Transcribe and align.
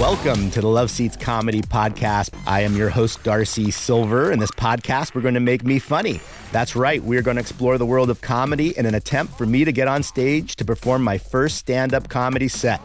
Welcome 0.00 0.50
to 0.52 0.62
the 0.62 0.66
LuvSeats 0.66 1.20
Comedy 1.20 1.60
Podcast. 1.60 2.30
I 2.46 2.62
am 2.62 2.74
your 2.74 2.88
host, 2.88 3.22
Darcy 3.22 3.70
Silver. 3.70 4.32
In 4.32 4.38
this 4.38 4.50
podcast, 4.50 5.14
we're 5.14 5.20
going 5.20 5.34
to 5.34 5.40
make 5.40 5.62
me 5.62 5.78
funny. 5.78 6.22
That's 6.52 6.74
right, 6.74 7.02
we're 7.02 7.20
going 7.20 7.34
to 7.34 7.42
explore 7.42 7.76
the 7.76 7.84
world 7.84 8.08
of 8.08 8.22
comedy 8.22 8.76
in 8.78 8.86
an 8.86 8.94
attempt 8.94 9.36
for 9.36 9.44
me 9.44 9.62
to 9.62 9.72
get 9.72 9.88
on 9.88 10.02
stage 10.02 10.56
to 10.56 10.64
perform 10.64 11.02
my 11.02 11.18
first 11.18 11.58
stand 11.58 11.92
up 11.92 12.08
comedy 12.08 12.48
set. 12.48 12.80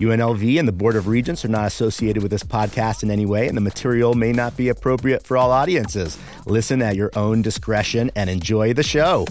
UNLV 0.00 0.58
and 0.58 0.66
the 0.66 0.72
Board 0.72 0.96
of 0.96 1.06
Regents 1.06 1.44
are 1.44 1.48
not 1.48 1.68
associated 1.68 2.20
with 2.20 2.32
this 2.32 2.42
podcast 2.42 3.04
in 3.04 3.12
any 3.12 3.26
way, 3.26 3.46
and 3.46 3.56
the 3.56 3.60
material 3.60 4.14
may 4.14 4.32
not 4.32 4.56
be 4.56 4.68
appropriate 4.68 5.24
for 5.24 5.36
all 5.36 5.52
audiences. 5.52 6.18
Listen 6.46 6.82
at 6.82 6.96
your 6.96 7.12
own 7.14 7.42
discretion 7.42 8.10
and 8.16 8.28
enjoy 8.28 8.74
the 8.74 8.82
show. 8.82 9.24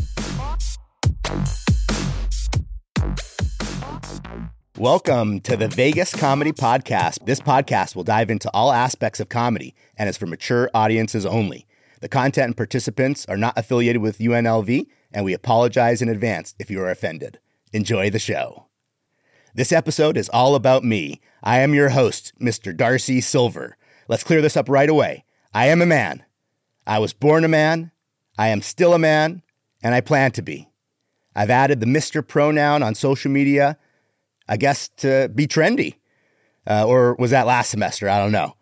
Welcome 4.77 5.39
to 5.41 5.55
the 5.55 5.69
Vegas 5.69 6.13
Comedy 6.13 6.51
Podcast. 6.51 7.25
This 7.25 7.39
podcast 7.39 7.95
will 7.95 8.03
dive 8.03 8.29
into 8.29 8.51
all 8.53 8.73
aspects 8.73 9.21
of 9.21 9.29
comedy 9.29 9.73
and 9.97 10.09
is 10.09 10.17
for 10.17 10.25
mature 10.25 10.69
audiences 10.73 11.25
only. 11.25 11.65
The 12.01 12.09
content 12.09 12.47
and 12.47 12.57
participants 12.57 13.25
are 13.29 13.37
not 13.37 13.57
affiliated 13.57 14.01
with 14.01 14.17
UNLV, 14.17 14.85
and 15.13 15.23
we 15.23 15.31
apologize 15.31 16.01
in 16.01 16.09
advance 16.09 16.55
if 16.59 16.69
you 16.69 16.81
are 16.81 16.91
offended. 16.91 17.39
Enjoy 17.71 18.09
the 18.09 18.19
show. 18.19 18.65
This 19.53 19.71
episode 19.71 20.17
is 20.17 20.27
all 20.27 20.55
about 20.55 20.83
me. 20.83 21.21
I 21.41 21.59
am 21.59 21.73
your 21.73 21.89
host, 21.89 22.33
Mr. 22.41 22.75
Darcy 22.75 23.21
Silver. 23.21 23.77
Let's 24.09 24.25
clear 24.25 24.41
this 24.41 24.57
up 24.57 24.67
right 24.67 24.89
away. 24.89 25.23
I 25.53 25.67
am 25.67 25.81
a 25.81 25.85
man. 25.85 26.25
I 26.85 26.99
was 26.99 27.13
born 27.13 27.45
a 27.45 27.47
man. 27.47 27.91
I 28.37 28.49
am 28.49 28.61
still 28.61 28.93
a 28.93 28.99
man, 28.99 29.41
and 29.81 29.95
I 29.95 30.01
plan 30.01 30.33
to 30.33 30.41
be. 30.41 30.67
I've 31.33 31.49
added 31.49 31.79
the 31.79 31.85
Mr. 31.85 32.27
pronoun 32.27 32.83
on 32.83 32.93
social 32.93 33.31
media 33.31 33.77
I 34.47 34.57
guess, 34.57 34.89
to 34.97 35.29
be 35.33 35.47
trendy. 35.47 35.95
Uh, 36.67 36.85
or 36.87 37.15
was 37.15 37.31
that 37.31 37.45
last 37.45 37.69
semester? 37.69 38.09
I 38.09 38.19
don't 38.19 38.31
know. 38.31 38.55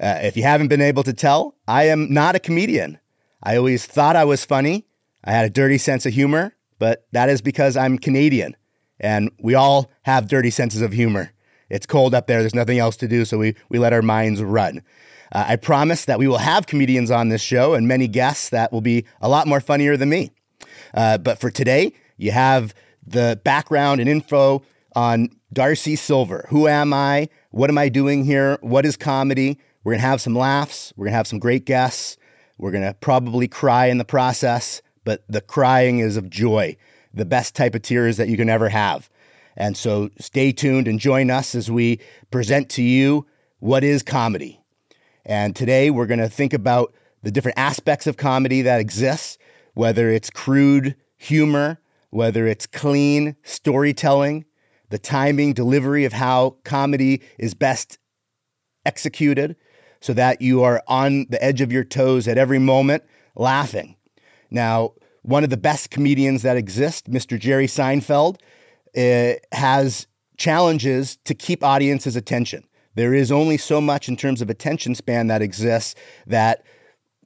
Uh, 0.00 0.20
if 0.22 0.36
you 0.36 0.42
haven't 0.42 0.68
been 0.68 0.80
able 0.80 1.02
to 1.02 1.12
tell, 1.12 1.54
I 1.66 1.84
am 1.84 2.12
not 2.12 2.36
a 2.36 2.38
comedian. 2.38 2.98
I 3.42 3.56
always 3.56 3.86
thought 3.86 4.16
I 4.16 4.24
was 4.24 4.44
funny. 4.44 4.86
I 5.24 5.32
had 5.32 5.44
a 5.44 5.50
dirty 5.50 5.78
sense 5.78 6.06
of 6.06 6.12
humor, 6.12 6.54
but 6.78 7.06
that 7.12 7.28
is 7.28 7.40
because 7.40 7.76
I'm 7.76 7.98
Canadian 7.98 8.56
and 9.00 9.30
we 9.40 9.54
all 9.54 9.90
have 10.02 10.28
dirty 10.28 10.50
senses 10.50 10.82
of 10.82 10.92
humor. 10.92 11.32
It's 11.68 11.86
cold 11.86 12.14
up 12.14 12.26
there. 12.26 12.40
There's 12.40 12.54
nothing 12.54 12.78
else 12.78 12.96
to 12.98 13.08
do, 13.08 13.24
so 13.24 13.38
we, 13.38 13.54
we 13.68 13.78
let 13.78 13.92
our 13.92 14.02
minds 14.02 14.42
run. 14.42 14.82
Uh, 15.32 15.44
I 15.48 15.56
promise 15.56 16.06
that 16.06 16.18
we 16.18 16.26
will 16.26 16.38
have 16.38 16.66
comedians 16.66 17.10
on 17.10 17.28
this 17.28 17.42
show 17.42 17.74
and 17.74 17.86
many 17.86 18.08
guests 18.08 18.48
that 18.50 18.72
will 18.72 18.80
be 18.80 19.04
a 19.20 19.28
lot 19.28 19.46
more 19.46 19.60
funnier 19.60 19.96
than 19.96 20.08
me. 20.08 20.32
Uh, 20.94 21.18
but 21.18 21.38
for 21.38 21.50
today, 21.50 21.92
you 22.16 22.30
have 22.30 22.74
the 23.06 23.40
background 23.44 24.00
and 24.00 24.08
info 24.08 24.62
on 24.94 25.30
Darcy 25.52 25.96
Silver. 25.96 26.46
Who 26.50 26.68
am 26.68 26.92
I? 26.92 27.28
What 27.50 27.70
am 27.70 27.78
I 27.78 27.88
doing 27.88 28.24
here? 28.24 28.58
What 28.60 28.84
is 28.84 28.96
comedy? 28.96 29.58
We're 29.84 29.92
going 29.92 30.02
to 30.02 30.08
have 30.08 30.20
some 30.20 30.34
laughs. 30.34 30.92
We're 30.96 31.06
going 31.06 31.12
to 31.12 31.16
have 31.16 31.26
some 31.26 31.38
great 31.38 31.64
guests. 31.64 32.16
We're 32.58 32.72
going 32.72 32.84
to 32.84 32.94
probably 32.94 33.48
cry 33.48 33.86
in 33.86 33.98
the 33.98 34.04
process, 34.04 34.82
but 35.04 35.22
the 35.28 35.40
crying 35.40 36.00
is 36.00 36.16
of 36.16 36.28
joy, 36.28 36.76
the 37.14 37.24
best 37.24 37.54
type 37.54 37.74
of 37.74 37.82
tears 37.82 38.16
that 38.16 38.28
you 38.28 38.36
can 38.36 38.50
ever 38.50 38.68
have. 38.68 39.08
And 39.56 39.76
so 39.76 40.10
stay 40.18 40.52
tuned 40.52 40.88
and 40.88 40.98
join 41.00 41.30
us 41.30 41.54
as 41.54 41.70
we 41.70 42.00
present 42.30 42.68
to 42.70 42.82
you 42.82 43.26
what 43.58 43.82
is 43.84 44.02
comedy. 44.02 44.60
And 45.24 45.54
today 45.54 45.90
we're 45.90 46.06
going 46.06 46.20
to 46.20 46.28
think 46.28 46.52
about 46.52 46.94
the 47.22 47.30
different 47.30 47.58
aspects 47.58 48.06
of 48.06 48.16
comedy 48.16 48.62
that 48.62 48.80
exists, 48.80 49.38
whether 49.74 50.10
it's 50.10 50.30
crude 50.30 50.96
humor, 51.16 51.80
whether 52.10 52.46
it's 52.46 52.66
clean 52.66 53.36
storytelling, 53.42 54.44
the 54.90 54.98
timing, 54.98 55.52
delivery 55.52 56.04
of 56.04 56.12
how 56.12 56.56
comedy 56.64 57.22
is 57.38 57.54
best 57.54 57.98
executed 58.84 59.56
so 60.00 60.12
that 60.14 60.40
you 60.40 60.62
are 60.62 60.82
on 60.86 61.26
the 61.28 61.42
edge 61.42 61.60
of 61.60 61.72
your 61.72 61.84
toes 61.84 62.28
at 62.28 62.38
every 62.38 62.58
moment 62.58 63.02
laughing. 63.34 63.96
Now, 64.50 64.92
one 65.22 65.44
of 65.44 65.50
the 65.50 65.56
best 65.56 65.90
comedians 65.90 66.42
that 66.42 66.56
exist, 66.56 67.10
Mr. 67.10 67.38
Jerry 67.38 67.66
Seinfeld, 67.66 68.36
uh, 68.96 69.34
has 69.52 70.06
challenges 70.36 71.16
to 71.24 71.34
keep 71.34 71.62
audiences' 71.62 72.16
attention. 72.16 72.64
There 72.94 73.12
is 73.12 73.30
only 73.30 73.58
so 73.58 73.80
much 73.80 74.08
in 74.08 74.16
terms 74.16 74.40
of 74.40 74.48
attention 74.48 74.94
span 74.94 75.26
that 75.26 75.42
exists 75.42 75.94
that 76.26 76.64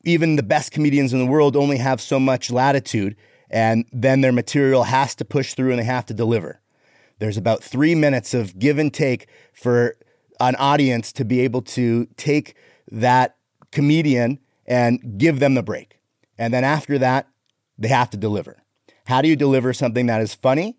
even 0.05 0.37
the 0.37 0.43
best 0.43 0.73
comedians 0.73 1.13
in 1.13 1.19
the 1.19 1.27
world 1.27 1.57
only 1.57 1.79
have 1.79 2.01
so 2.01 2.19
much 2.19 2.51
latitude, 2.51 3.17
and 3.49 3.85
then 3.93 4.21
their 4.21 4.33
material 4.33 4.85
has 4.85 5.15
to 5.15 5.25
push 5.25 5.55
through 5.55 5.71
and 5.71 5.79
they 5.79 5.85
have 5.85 6.07
to 6.07 6.15
deliver. 6.15 6.62
There's 7.23 7.37
about 7.37 7.63
three 7.63 7.95
minutes 7.95 8.35
of 8.35 8.59
give 8.59 8.79
and 8.79 8.93
take 8.93 9.29
for 9.53 9.97
an 10.41 10.57
audience 10.57 11.13
to 11.13 11.25
be 11.25 11.39
able 11.43 11.63
to 11.63 12.07
take 12.17 12.57
that 12.91 13.37
comedian 13.71 14.41
and 14.67 15.19
give 15.19 15.39
them 15.39 15.55
the 15.55 15.63
break. 15.63 16.01
And 16.37 16.53
then 16.53 16.65
after 16.65 16.99
that, 16.99 17.29
they 17.79 17.87
have 17.87 18.11
to 18.11 18.17
deliver. 18.17 18.65
How 19.05 19.23
do 19.23 19.29
you 19.29 19.37
deliver 19.37 19.73
something 19.73 20.07
that 20.07 20.21
is 20.21 20.35
funny? 20.35 20.79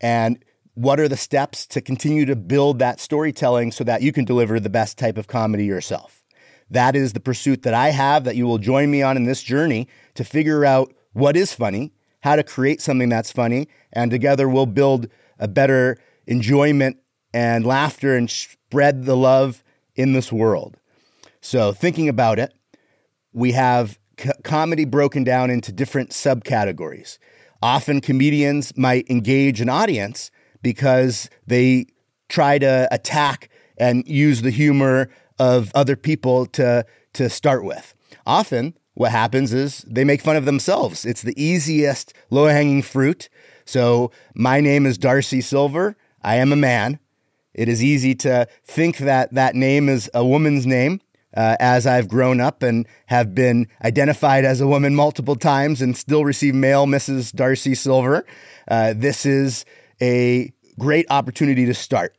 And 0.00 0.44
what 0.74 0.98
are 0.98 1.06
the 1.06 1.16
steps 1.16 1.68
to 1.68 1.80
continue 1.80 2.24
to 2.24 2.34
build 2.34 2.80
that 2.80 2.98
storytelling 2.98 3.70
so 3.70 3.84
that 3.84 4.02
you 4.02 4.10
can 4.10 4.24
deliver 4.24 4.58
the 4.58 4.68
best 4.68 4.98
type 4.98 5.16
of 5.16 5.28
comedy 5.28 5.66
yourself? 5.66 6.24
That 6.68 6.96
is 6.96 7.12
the 7.12 7.20
pursuit 7.20 7.62
that 7.62 7.74
I 7.74 7.90
have 7.90 8.24
that 8.24 8.34
you 8.34 8.48
will 8.48 8.58
join 8.58 8.90
me 8.90 9.02
on 9.02 9.16
in 9.16 9.22
this 9.22 9.40
journey 9.40 9.86
to 10.14 10.24
figure 10.24 10.64
out 10.64 10.92
what 11.12 11.36
is 11.36 11.54
funny, 11.54 11.92
how 12.22 12.34
to 12.34 12.42
create 12.42 12.80
something 12.80 13.08
that's 13.08 13.30
funny, 13.30 13.68
and 13.92 14.10
together 14.10 14.48
we'll 14.48 14.66
build 14.66 15.08
a 15.38 15.48
better 15.48 15.98
enjoyment 16.26 16.98
and 17.32 17.66
laughter 17.66 18.16
and 18.16 18.30
spread 18.30 19.04
the 19.04 19.16
love 19.16 19.62
in 19.94 20.12
this 20.12 20.32
world. 20.32 20.76
So, 21.40 21.72
thinking 21.72 22.08
about 22.08 22.38
it, 22.38 22.54
we 23.32 23.52
have 23.52 23.98
comedy 24.42 24.84
broken 24.84 25.24
down 25.24 25.50
into 25.50 25.72
different 25.72 26.10
subcategories. 26.10 27.18
Often, 27.62 28.00
comedians 28.00 28.76
might 28.76 29.08
engage 29.10 29.60
an 29.60 29.68
audience 29.68 30.30
because 30.62 31.30
they 31.46 31.86
try 32.28 32.58
to 32.58 32.88
attack 32.90 33.48
and 33.78 34.06
use 34.08 34.42
the 34.42 34.50
humor 34.50 35.10
of 35.38 35.70
other 35.74 35.96
people 35.96 36.46
to, 36.46 36.84
to 37.12 37.28
start 37.28 37.64
with. 37.64 37.94
Often, 38.26 38.76
what 38.94 39.12
happens 39.12 39.52
is 39.52 39.84
they 39.86 40.04
make 40.04 40.22
fun 40.22 40.36
of 40.36 40.46
themselves. 40.46 41.04
It's 41.04 41.22
the 41.22 41.40
easiest 41.40 42.14
low 42.30 42.46
hanging 42.46 42.82
fruit 42.82 43.28
so, 43.66 44.12
my 44.34 44.60
name 44.60 44.86
is 44.86 44.96
Darcy 44.96 45.40
Silver. 45.40 45.96
I 46.22 46.36
am 46.36 46.52
a 46.52 46.56
man. 46.56 47.00
It 47.52 47.68
is 47.68 47.82
easy 47.82 48.14
to 48.16 48.46
think 48.64 48.98
that 48.98 49.34
that 49.34 49.56
name 49.56 49.88
is 49.88 50.08
a 50.14 50.24
woman's 50.24 50.66
name. 50.66 51.00
Uh, 51.36 51.56
as 51.60 51.86
I've 51.86 52.08
grown 52.08 52.40
up 52.40 52.62
and 52.62 52.86
have 53.06 53.34
been 53.34 53.66
identified 53.84 54.46
as 54.46 54.60
a 54.60 54.66
woman 54.66 54.94
multiple 54.94 55.36
times 55.36 55.82
and 55.82 55.94
still 55.94 56.24
receive 56.24 56.54
mail, 56.54 56.86
Mrs. 56.86 57.34
Darcy 57.34 57.74
Silver, 57.74 58.24
uh, 58.68 58.94
this 58.96 59.26
is 59.26 59.66
a 60.00 60.52
great 60.78 61.04
opportunity 61.10 61.66
to 61.66 61.74
start. 61.74 62.16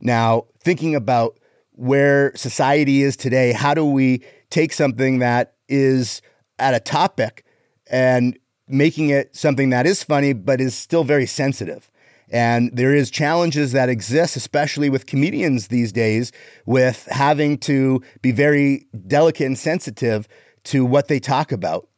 Now, 0.00 0.44
thinking 0.62 0.94
about 0.94 1.40
where 1.72 2.32
society 2.36 3.02
is 3.02 3.16
today, 3.16 3.52
how 3.52 3.74
do 3.74 3.84
we 3.84 4.22
take 4.50 4.72
something 4.72 5.18
that 5.20 5.54
is 5.68 6.20
at 6.58 6.74
a 6.74 6.80
topic 6.80 7.44
and 7.90 8.38
making 8.70 9.10
it 9.10 9.34
something 9.36 9.70
that 9.70 9.86
is 9.86 10.02
funny, 10.02 10.32
but 10.32 10.60
is 10.60 10.74
still 10.74 11.04
very 11.04 11.26
sensitive. 11.26 11.90
And 12.30 12.74
there 12.76 12.94
is 12.94 13.10
challenges 13.10 13.72
that 13.72 13.88
exist, 13.88 14.36
especially 14.36 14.88
with 14.88 15.06
comedians 15.06 15.68
these 15.68 15.92
days, 15.92 16.30
with 16.64 17.06
having 17.10 17.58
to 17.58 18.02
be 18.22 18.30
very 18.30 18.86
delicate 19.06 19.46
and 19.46 19.58
sensitive 19.58 20.28
to 20.64 20.84
what 20.84 21.08
they 21.08 21.18
talk 21.18 21.50
about. 21.50 21.88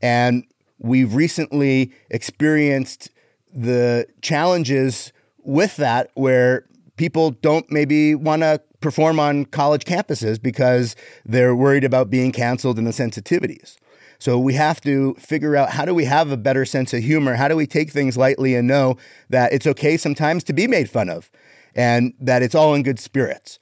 And 0.00 0.44
we've 0.78 1.14
recently 1.14 1.92
experienced 2.08 3.10
the 3.52 4.06
challenges 4.22 5.12
with 5.42 5.76
that 5.76 6.10
where 6.14 6.66
people 6.96 7.32
don't 7.32 7.70
maybe 7.70 8.14
want 8.14 8.42
to 8.42 8.60
perform 8.80 9.18
on 9.18 9.44
college 9.46 9.84
campuses 9.84 10.40
because 10.40 10.94
they're 11.24 11.54
worried 11.54 11.84
about 11.84 12.10
being 12.10 12.32
canceled 12.32 12.78
and 12.78 12.86
the 12.86 12.92
sensitivities. 12.92 13.76
So 14.20 14.38
we 14.38 14.54
have 14.54 14.80
to 14.82 15.14
figure 15.14 15.56
out 15.56 15.70
how 15.70 15.84
do 15.84 15.94
we 15.94 16.04
have 16.04 16.30
a 16.30 16.36
better 16.36 16.64
sense 16.64 16.94
of 16.94 17.02
humor? 17.02 17.34
How 17.34 17.48
do 17.48 17.56
we 17.56 17.66
take 17.66 17.90
things 17.90 18.16
lightly 18.16 18.54
and 18.54 18.68
know 18.68 18.96
that 19.30 19.52
it's 19.52 19.66
okay 19.66 19.96
sometimes 19.96 20.44
to 20.44 20.52
be 20.52 20.68
made 20.68 20.88
fun 20.88 21.08
of 21.08 21.30
and 21.74 22.12
that 22.20 22.42
it's 22.42 22.54
all 22.54 22.74
in 22.74 22.84
good 22.84 23.00
spirits? 23.00 23.58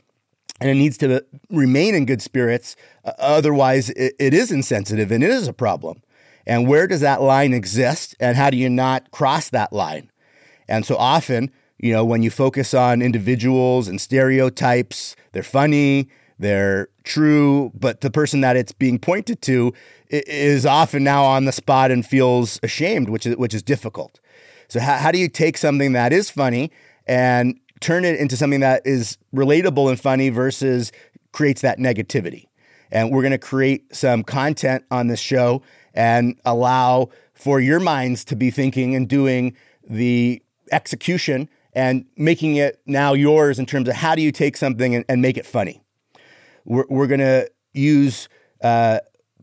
and 0.61 0.69
it 0.71 0.75
needs 0.75 0.99
to 0.99 1.25
remain 1.51 1.95
in 1.95 2.05
good 2.05 2.23
spirits. 2.23 2.77
Otherwise, 3.19 3.91
it, 3.91 4.15
it 4.19 4.35
is 4.35 4.51
insensitive 4.51 5.11
and 5.13 5.23
it 5.23 5.31
is 5.31 5.47
a 5.47 5.53
problem. 5.53 6.03
And 6.47 6.67
where 6.67 6.87
does 6.87 7.01
that 7.01 7.21
line 7.21 7.53
exist? 7.53 8.17
And 8.19 8.37
how 8.37 8.51
do 8.51 8.57
you 8.57 8.69
not 8.69 9.11
cross 9.11 9.51
that 9.51 9.73
line? 9.73 10.11
And 10.67 10.85
so 10.85 10.97
often, 10.97 11.51
you 11.79 11.93
know, 11.93 12.05
when 12.05 12.23
you 12.23 12.31
focus 12.31 12.75
on 12.75 13.03
individuals 13.03 13.87
and 13.87 14.01
stereotypes, 14.01 15.15
they're 15.33 15.43
funny, 15.43 16.09
they're 16.39 16.89
true, 17.05 17.73
but 17.75 18.01
the 18.01 18.11
person 18.11 18.41
that 18.41 18.57
it's 18.57 18.73
being 18.73 18.99
pointed 18.99 19.43
to 19.43 19.73
is 20.11 20.67
often 20.67 21.05
now 21.05 21.25
on 21.25 21.45
the 21.45 21.53
spot 21.53 21.91
and 21.91 22.05
feels 22.05 22.59
ashamed, 22.63 23.09
which 23.09 23.27
is 23.27 23.37
which 23.37 23.55
is 23.55 23.63
difficult. 23.63 24.21
So 24.69 24.81
how, 24.81 24.97
how 24.97 25.13
do 25.13 25.19
you 25.19 25.29
take 25.29 25.57
something 25.57 25.93
that 25.93 26.13
is 26.13 26.31
funny 26.31 26.71
and 27.07 27.59
turn 27.81 28.05
it 28.05 28.19
into 28.21 28.37
something 28.37 28.61
that 28.61 28.83
is 28.85 29.19
relatable 29.35 29.89
and 29.89 29.99
funny 29.99 30.29
versus 30.29 30.93
creates 31.33 31.63
that 31.63 31.79
negativity? 31.79 32.47
And 32.91 33.11
we're 33.11 33.23
going 33.23 33.33
to 33.33 33.39
create 33.39 33.95
some 33.95 34.25
content 34.25 34.85
on 34.91 35.09
this 35.09 35.21
show 35.21 35.63
and 35.95 36.39
allow 36.45 37.11
for 37.35 37.61
your 37.61 37.81
minds 37.81 38.25
to 38.27 38.37
be 38.37 38.51
thinking 38.51 38.95
and 38.95 39.09
doing 39.09 39.57
the 39.89 40.43
execution 40.73 41.49
and 41.73 42.07
making 42.17 42.57
it 42.57 42.81
now 42.87 43.13
yours 43.13 43.59
in 43.59 43.67
terms 43.67 43.89
of 43.89 43.95
how 43.95 44.15
do 44.15 44.23
you 44.23 44.33
take 44.33 44.57
something 44.57 44.95
and, 44.95 45.05
and 45.09 45.23
make 45.23 45.37
it 45.37 45.47
funny. 45.47 45.83
We're, 46.65 46.87
we're 46.89 47.07
going 47.07 47.21
to 47.21 47.51
use 47.73 48.29
uh, 48.63 48.99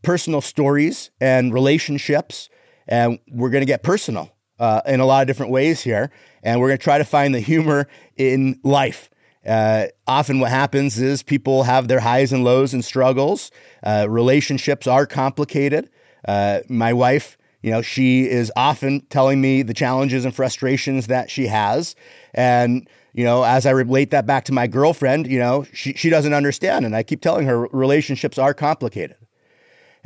personal 0.06 0.40
stories 0.40 1.12
and 1.19 1.54
relationships, 1.54 2.50
and 2.88 3.19
we're 3.30 3.50
going 3.50 3.63
to 3.63 3.66
get 3.66 3.84
personal 3.84 4.31
uh, 4.60 4.81
in 4.86 5.00
a 5.00 5.06
lot 5.06 5.22
of 5.22 5.28
different 5.28 5.52
ways 5.52 5.81
here. 5.81 6.12
And 6.44 6.62
we're 6.62 6.68
going 6.68 6.78
to 6.78 6.84
try 6.84 7.00
to 7.00 7.04
find 7.04 7.34
the 7.34 7.40
humor 7.40 7.88
in 8.16 8.60
life. 8.63 9.10
Uh, 9.46 9.88
often, 10.07 10.40
what 10.40 10.52
happens 10.52 11.00
is 11.00 11.24
people 11.24 11.63
have 11.63 11.88
their 11.88 12.00
highs 12.00 12.31
and 12.31 12.44
lows 12.44 12.74
and 12.74 12.86
struggles. 12.86 13.52
Uh, 13.84 14.07
relationships 14.10 14.88
are 14.88 15.06
complicated. 15.06 15.90
Uh, 16.28 16.60
my 16.69 16.94
wife, 16.94 17.38
you 17.62 17.72
know, 17.72 17.81
she 17.81 18.30
is 18.30 18.51
often 18.56 19.01
telling 19.10 19.42
me 19.42 19.63
the 19.63 19.74
challenges 19.74 20.25
and 20.25 20.36
frustrations 20.36 21.08
that 21.08 21.30
she 21.30 21.48
has. 21.48 21.96
And, 22.34 22.88
you 23.13 23.24
know, 23.24 23.44
as 23.44 23.66
I 23.66 23.72
relate 23.72 24.12
that 24.12 24.25
back 24.25 24.46
to 24.46 24.54
my 24.54 24.68
girlfriend, 24.68 25.28
you 25.28 25.40
know, 25.40 25.66
she, 25.74 25.94
she 25.94 26.10
doesn't 26.10 26.34
understand. 26.34 26.86
And 26.86 26.96
I 26.96 27.04
keep 27.04 27.22
telling 27.22 27.46
her 27.48 27.68
relationships 27.68 28.38
are 28.38 28.54
complicated. 28.54 29.18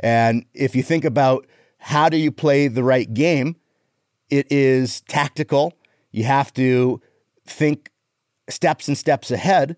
And 0.00 0.44
if 0.54 0.74
you 0.74 0.82
think 0.82 1.04
about 1.04 1.46
how 1.78 2.08
do 2.08 2.16
you 2.16 2.32
play 2.32 2.68
the 2.68 2.82
right 2.82 3.12
game, 3.12 3.56
it 4.30 4.50
is 4.50 5.02
tactical. 5.02 5.74
You 6.10 6.24
have 6.24 6.52
to 6.54 7.00
think 7.46 7.90
steps 8.48 8.88
and 8.88 8.96
steps 8.96 9.30
ahead. 9.30 9.76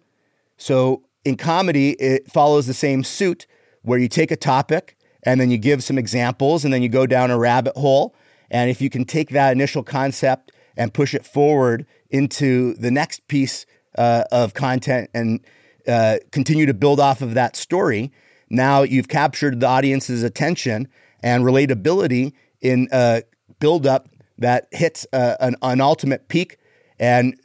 So 0.56 1.04
in 1.24 1.36
comedy, 1.36 1.90
it 1.92 2.30
follows 2.30 2.66
the 2.66 2.74
same 2.74 3.04
suit 3.04 3.46
where 3.82 3.98
you 3.98 4.08
take 4.08 4.30
a 4.30 4.36
topic 4.36 4.96
and 5.22 5.40
then 5.40 5.50
you 5.50 5.58
give 5.58 5.82
some 5.84 5.98
examples 5.98 6.64
and 6.64 6.72
then 6.72 6.82
you 6.82 6.88
go 6.88 7.06
down 7.06 7.30
a 7.30 7.38
rabbit 7.38 7.76
hole. 7.76 8.14
And 8.50 8.70
if 8.70 8.80
you 8.80 8.90
can 8.90 9.04
take 9.04 9.30
that 9.30 9.52
initial 9.52 9.82
concept 9.82 10.52
and 10.76 10.92
push 10.92 11.14
it 11.14 11.24
forward 11.24 11.86
into 12.10 12.74
the 12.74 12.90
next 12.90 13.26
piece 13.28 13.66
uh, 13.96 14.24
of 14.30 14.54
content 14.54 15.10
and 15.14 15.40
uh, 15.86 16.18
continue 16.30 16.66
to 16.66 16.74
build 16.74 17.00
off 17.00 17.22
of 17.22 17.34
that 17.34 17.56
story, 17.56 18.12
now 18.52 18.82
you've 18.82 19.08
captured 19.08 19.60
the 19.60 19.66
audience's 19.66 20.22
attention 20.22 20.88
and 21.22 21.44
relatability 21.44 22.32
in 22.60 22.88
a 22.92 23.22
buildup 23.58 24.08
that 24.38 24.68
hits 24.70 25.06
uh, 25.12 25.36
an, 25.40 25.56
an 25.62 25.80
ultimate 25.80 26.28
peak 26.28 26.58
and 26.98 27.38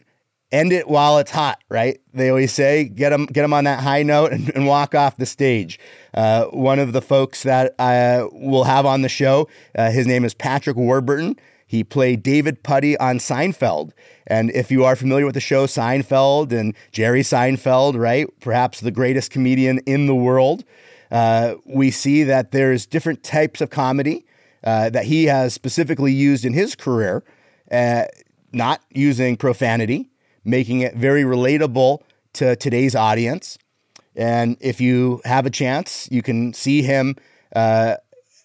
end 0.51 0.71
it 0.71 0.87
while 0.87 1.17
it's 1.17 1.31
hot, 1.31 1.61
right? 1.69 1.99
They 2.13 2.29
always 2.29 2.53
say, 2.53 2.85
get 2.85 3.09
them, 3.09 3.25
get 3.25 3.41
them 3.41 3.53
on 3.53 3.65
that 3.65 3.81
high 3.81 4.03
note 4.03 4.31
and, 4.31 4.49
and 4.55 4.67
walk 4.67 4.95
off 4.95 5.17
the 5.17 5.25
stage. 5.25 5.79
Uh, 6.13 6.45
one 6.45 6.79
of 6.79 6.93
the 6.93 7.01
folks 7.01 7.43
that 7.43 7.75
I 7.79 8.23
will 8.31 8.63
have 8.63 8.85
on 8.85 9.01
the 9.01 9.09
show, 9.09 9.47
uh, 9.77 9.91
his 9.91 10.07
name 10.07 10.23
is 10.23 10.33
Patrick 10.33 10.77
Warburton. 10.77 11.37
He 11.65 11.83
played 11.83 12.23
David 12.23 12.63
Puddy 12.63 12.97
on 12.97 13.17
Seinfeld. 13.17 13.91
And 14.25 14.51
if 14.51 14.71
you 14.71 14.85
are 14.85 14.95
familiar 14.95 15.25
with 15.25 15.35
the 15.35 15.41
show 15.41 15.67
Seinfeld 15.67 16.57
and 16.57 16.73
Jerry 16.93 17.21
Seinfeld, 17.21 17.99
right, 17.99 18.27
perhaps 18.39 18.79
the 18.79 18.91
greatest 18.91 19.31
comedian 19.31 19.79
in 19.79 20.05
the 20.05 20.15
world, 20.15 20.63
uh, 21.11 21.55
we 21.65 21.91
see 21.91 22.23
that 22.23 22.51
there's 22.51 22.85
different 22.85 23.23
types 23.23 23.61
of 23.61 23.69
comedy 23.69 24.25
uh, 24.63 24.89
that 24.89 25.05
he 25.05 25.25
has 25.25 25.53
specifically 25.53 26.11
used 26.11 26.43
in 26.43 26.53
his 26.53 26.75
career, 26.75 27.23
uh, 27.71 28.05
not 28.51 28.81
using 28.89 29.37
profanity, 29.37 30.09
making 30.43 30.81
it 30.81 30.95
very 30.95 31.23
relatable 31.23 32.01
to 32.33 32.55
today's 32.55 32.95
audience. 32.95 33.57
And 34.15 34.57
if 34.59 34.81
you 34.81 35.21
have 35.25 35.45
a 35.45 35.49
chance, 35.49 36.07
you 36.11 36.21
can 36.21 36.53
see 36.53 36.81
him 36.81 37.15
uh, 37.55 37.97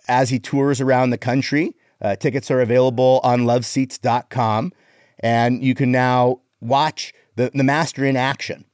as 0.06 0.30
he 0.30 0.38
tours 0.38 0.80
around 0.80 1.10
the 1.10 1.18
country. 1.18 1.74
Uh, 2.00 2.16
tickets 2.16 2.50
are 2.50 2.60
available 2.60 3.20
on 3.22 3.40
luvseats.com. 3.40 4.72
And 5.20 5.64
you 5.64 5.74
can 5.74 5.90
now 5.92 6.40
watch 6.60 7.14
the, 7.36 7.50
the 7.54 7.64
master 7.64 8.04
in 8.04 8.16
action. 8.16 8.64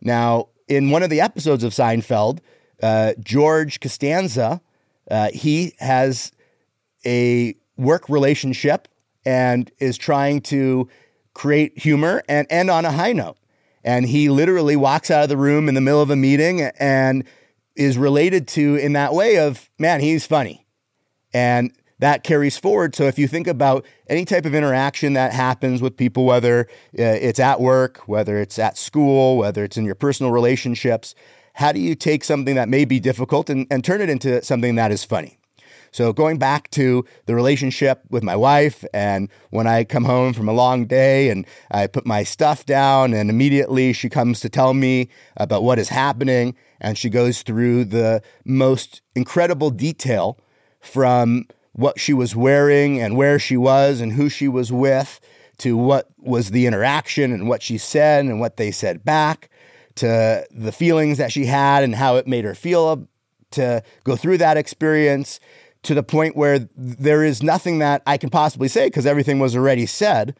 Now, 0.00 0.48
in 0.66 0.90
one 0.90 1.02
of 1.02 1.10
the 1.10 1.20
episodes 1.20 1.62
of 1.62 1.72
Seinfeld, 1.72 2.40
uh, 2.82 3.14
George 3.20 3.80
Costanza, 3.80 4.60
uh, 5.10 5.30
he 5.32 5.74
has 5.78 6.32
a 7.04 7.54
work 7.76 8.08
relationship 8.08 8.88
and 9.24 9.70
is 9.78 9.96
trying 9.96 10.40
to 10.40 10.88
create 11.34 11.78
humor 11.78 12.22
and 12.28 12.46
end 12.50 12.70
on 12.70 12.84
a 12.84 12.92
high 12.92 13.12
note. 13.12 13.36
And 13.82 14.06
he 14.06 14.28
literally 14.28 14.76
walks 14.76 15.10
out 15.10 15.22
of 15.22 15.28
the 15.28 15.36
room 15.36 15.68
in 15.68 15.74
the 15.74 15.80
middle 15.80 16.02
of 16.02 16.10
a 16.10 16.16
meeting 16.16 16.60
and 16.60 17.24
is 17.76 17.96
related 17.96 18.46
to 18.48 18.76
in 18.76 18.92
that 18.92 19.14
way 19.14 19.38
of, 19.38 19.70
man, 19.78 20.00
he's 20.00 20.26
funny. 20.26 20.66
And 21.32 21.72
that 21.98 22.24
carries 22.24 22.56
forward. 22.56 22.94
So 22.94 23.04
if 23.04 23.18
you 23.18 23.28
think 23.28 23.46
about 23.46 23.84
any 24.08 24.24
type 24.24 24.46
of 24.46 24.54
interaction 24.54 25.12
that 25.14 25.32
happens 25.32 25.80
with 25.80 25.96
people, 25.96 26.24
whether 26.24 26.66
uh, 26.98 27.02
it's 27.02 27.38
at 27.38 27.60
work, 27.60 27.98
whether 28.06 28.38
it's 28.38 28.58
at 28.58 28.76
school, 28.76 29.36
whether 29.36 29.64
it's 29.64 29.76
in 29.76 29.84
your 29.84 29.94
personal 29.94 30.32
relationships, 30.32 31.14
how 31.54 31.72
do 31.72 31.80
you 31.80 31.94
take 31.94 32.24
something 32.24 32.54
that 32.54 32.68
may 32.68 32.84
be 32.84 33.00
difficult 33.00 33.50
and, 33.50 33.66
and 33.70 33.84
turn 33.84 34.00
it 34.00 34.08
into 34.08 34.42
something 34.42 34.74
that 34.76 34.92
is 34.92 35.04
funny? 35.04 35.38
So 35.92 36.12
going 36.12 36.38
back 36.38 36.70
to 36.70 37.04
the 37.26 37.34
relationship 37.34 38.02
with 38.10 38.22
my 38.22 38.36
wife 38.36 38.84
and 38.94 39.28
when 39.50 39.66
I 39.66 39.82
come 39.84 40.04
home 40.04 40.32
from 40.32 40.48
a 40.48 40.52
long 40.52 40.86
day 40.86 41.30
and 41.30 41.44
I 41.70 41.88
put 41.88 42.06
my 42.06 42.22
stuff 42.22 42.64
down 42.64 43.12
and 43.12 43.28
immediately 43.28 43.92
she 43.92 44.08
comes 44.08 44.40
to 44.40 44.48
tell 44.48 44.72
me 44.72 45.08
about 45.36 45.64
what 45.64 45.80
is 45.80 45.88
happening 45.88 46.54
and 46.80 46.96
she 46.96 47.10
goes 47.10 47.42
through 47.42 47.86
the 47.86 48.22
most 48.44 49.02
incredible 49.16 49.70
detail 49.70 50.38
from 50.80 51.46
what 51.72 51.98
she 51.98 52.12
was 52.12 52.36
wearing 52.36 53.00
and 53.00 53.16
where 53.16 53.38
she 53.38 53.56
was 53.56 54.00
and 54.00 54.12
who 54.12 54.28
she 54.28 54.46
was 54.46 54.72
with 54.72 55.20
to 55.58 55.76
what 55.76 56.08
was 56.18 56.52
the 56.52 56.66
interaction 56.66 57.32
and 57.32 57.48
what 57.48 57.62
she 57.62 57.76
said 57.76 58.24
and 58.24 58.40
what 58.40 58.56
they 58.56 58.70
said 58.70 59.04
back 59.04 59.49
to 60.00 60.46
the 60.50 60.72
feelings 60.72 61.18
that 61.18 61.32
she 61.32 61.46
had 61.46 61.84
and 61.84 61.94
how 61.94 62.16
it 62.16 62.26
made 62.26 62.44
her 62.44 62.54
feel 62.54 63.08
to 63.52 63.82
go 64.04 64.16
through 64.16 64.38
that 64.38 64.56
experience 64.56 65.40
to 65.82 65.94
the 65.94 66.02
point 66.02 66.36
where 66.36 66.68
there 66.76 67.24
is 67.24 67.42
nothing 67.42 67.78
that 67.78 68.02
I 68.06 68.16
can 68.16 68.30
possibly 68.30 68.68
say 68.68 68.86
because 68.86 69.06
everything 69.06 69.38
was 69.38 69.56
already 69.56 69.86
said, 69.86 70.36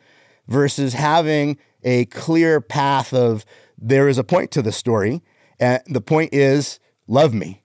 versus 0.49 0.95
having 0.95 1.59
a 1.83 2.07
clear 2.07 2.61
path 2.61 3.15
of 3.15 3.45
there 3.79 4.09
is 4.09 4.19
a 4.19 4.25
point 4.25 4.51
to 4.51 4.63
the 4.63 4.73
story. 4.73 5.23
And 5.59 5.83
the 5.87 6.01
point 6.01 6.35
is, 6.35 6.79
love 7.07 7.33
me. 7.33 7.63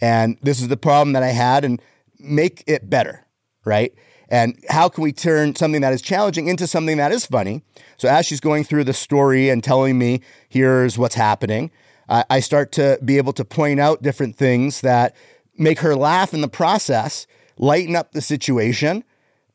And 0.00 0.38
this 0.42 0.60
is 0.60 0.68
the 0.68 0.76
problem 0.76 1.12
that 1.14 1.22
I 1.22 1.30
had, 1.30 1.64
and 1.64 1.80
make 2.18 2.62
it 2.66 2.88
better, 2.88 3.26
right? 3.64 3.92
And 4.28 4.58
how 4.68 4.88
can 4.88 5.02
we 5.02 5.12
turn 5.12 5.54
something 5.54 5.80
that 5.82 5.92
is 5.92 6.02
challenging 6.02 6.48
into 6.48 6.66
something 6.66 6.96
that 6.96 7.12
is 7.12 7.26
funny? 7.26 7.62
So, 7.96 8.08
as 8.08 8.26
she's 8.26 8.40
going 8.40 8.64
through 8.64 8.84
the 8.84 8.92
story 8.92 9.48
and 9.48 9.62
telling 9.62 9.98
me, 9.98 10.20
here's 10.48 10.98
what's 10.98 11.14
happening, 11.14 11.70
I 12.08 12.40
start 12.40 12.70
to 12.72 12.98
be 13.04 13.16
able 13.16 13.32
to 13.32 13.44
point 13.44 13.80
out 13.80 14.02
different 14.02 14.36
things 14.36 14.80
that 14.82 15.16
make 15.58 15.80
her 15.80 15.96
laugh 15.96 16.32
in 16.32 16.40
the 16.40 16.48
process, 16.48 17.26
lighten 17.58 17.96
up 17.96 18.12
the 18.12 18.20
situation, 18.20 19.02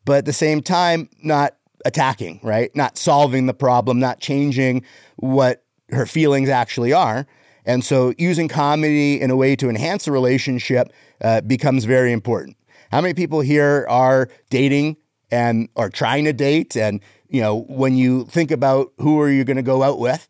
but 0.04 0.20
at 0.20 0.26
the 0.26 0.34
same 0.34 0.62
time, 0.62 1.10
not 1.24 1.56
attacking, 1.86 2.40
right? 2.44 2.76
Not 2.76 2.98
solving 2.98 3.46
the 3.46 3.54
problem, 3.54 4.00
not 4.00 4.20
changing 4.20 4.84
what 5.16 5.64
her 5.92 6.06
feelings 6.06 6.50
actually 6.50 6.92
are. 6.92 7.26
And 7.66 7.86
so 7.86 8.14
using 8.18 8.48
comedy 8.48 9.22
in 9.22 9.30
a 9.32 9.36
way 9.36 9.56
to 9.56 9.70
enhance 9.70 10.08
a 10.08 10.12
relationship 10.12 10.92
uh, 11.22 11.42
becomes 11.42 11.86
very 11.86 12.12
important. 12.12 12.58
How 12.92 13.00
many 13.00 13.14
people 13.14 13.40
here 13.40 13.86
are 13.90 14.28
dating 14.50 14.98
and 15.32 15.70
are 15.78 15.90
trying 15.90 16.26
to 16.26 16.34
date? 16.34 16.76
And, 16.76 17.00
you 17.30 17.40
know, 17.40 17.62
when 17.70 17.96
you 17.96 18.26
think 18.26 18.52
about 18.52 18.92
who 18.98 19.20
are 19.22 19.30
you 19.30 19.46
going 19.46 19.58
to 19.58 19.64
go 19.64 19.82
out 19.82 19.98
with, 19.98 20.28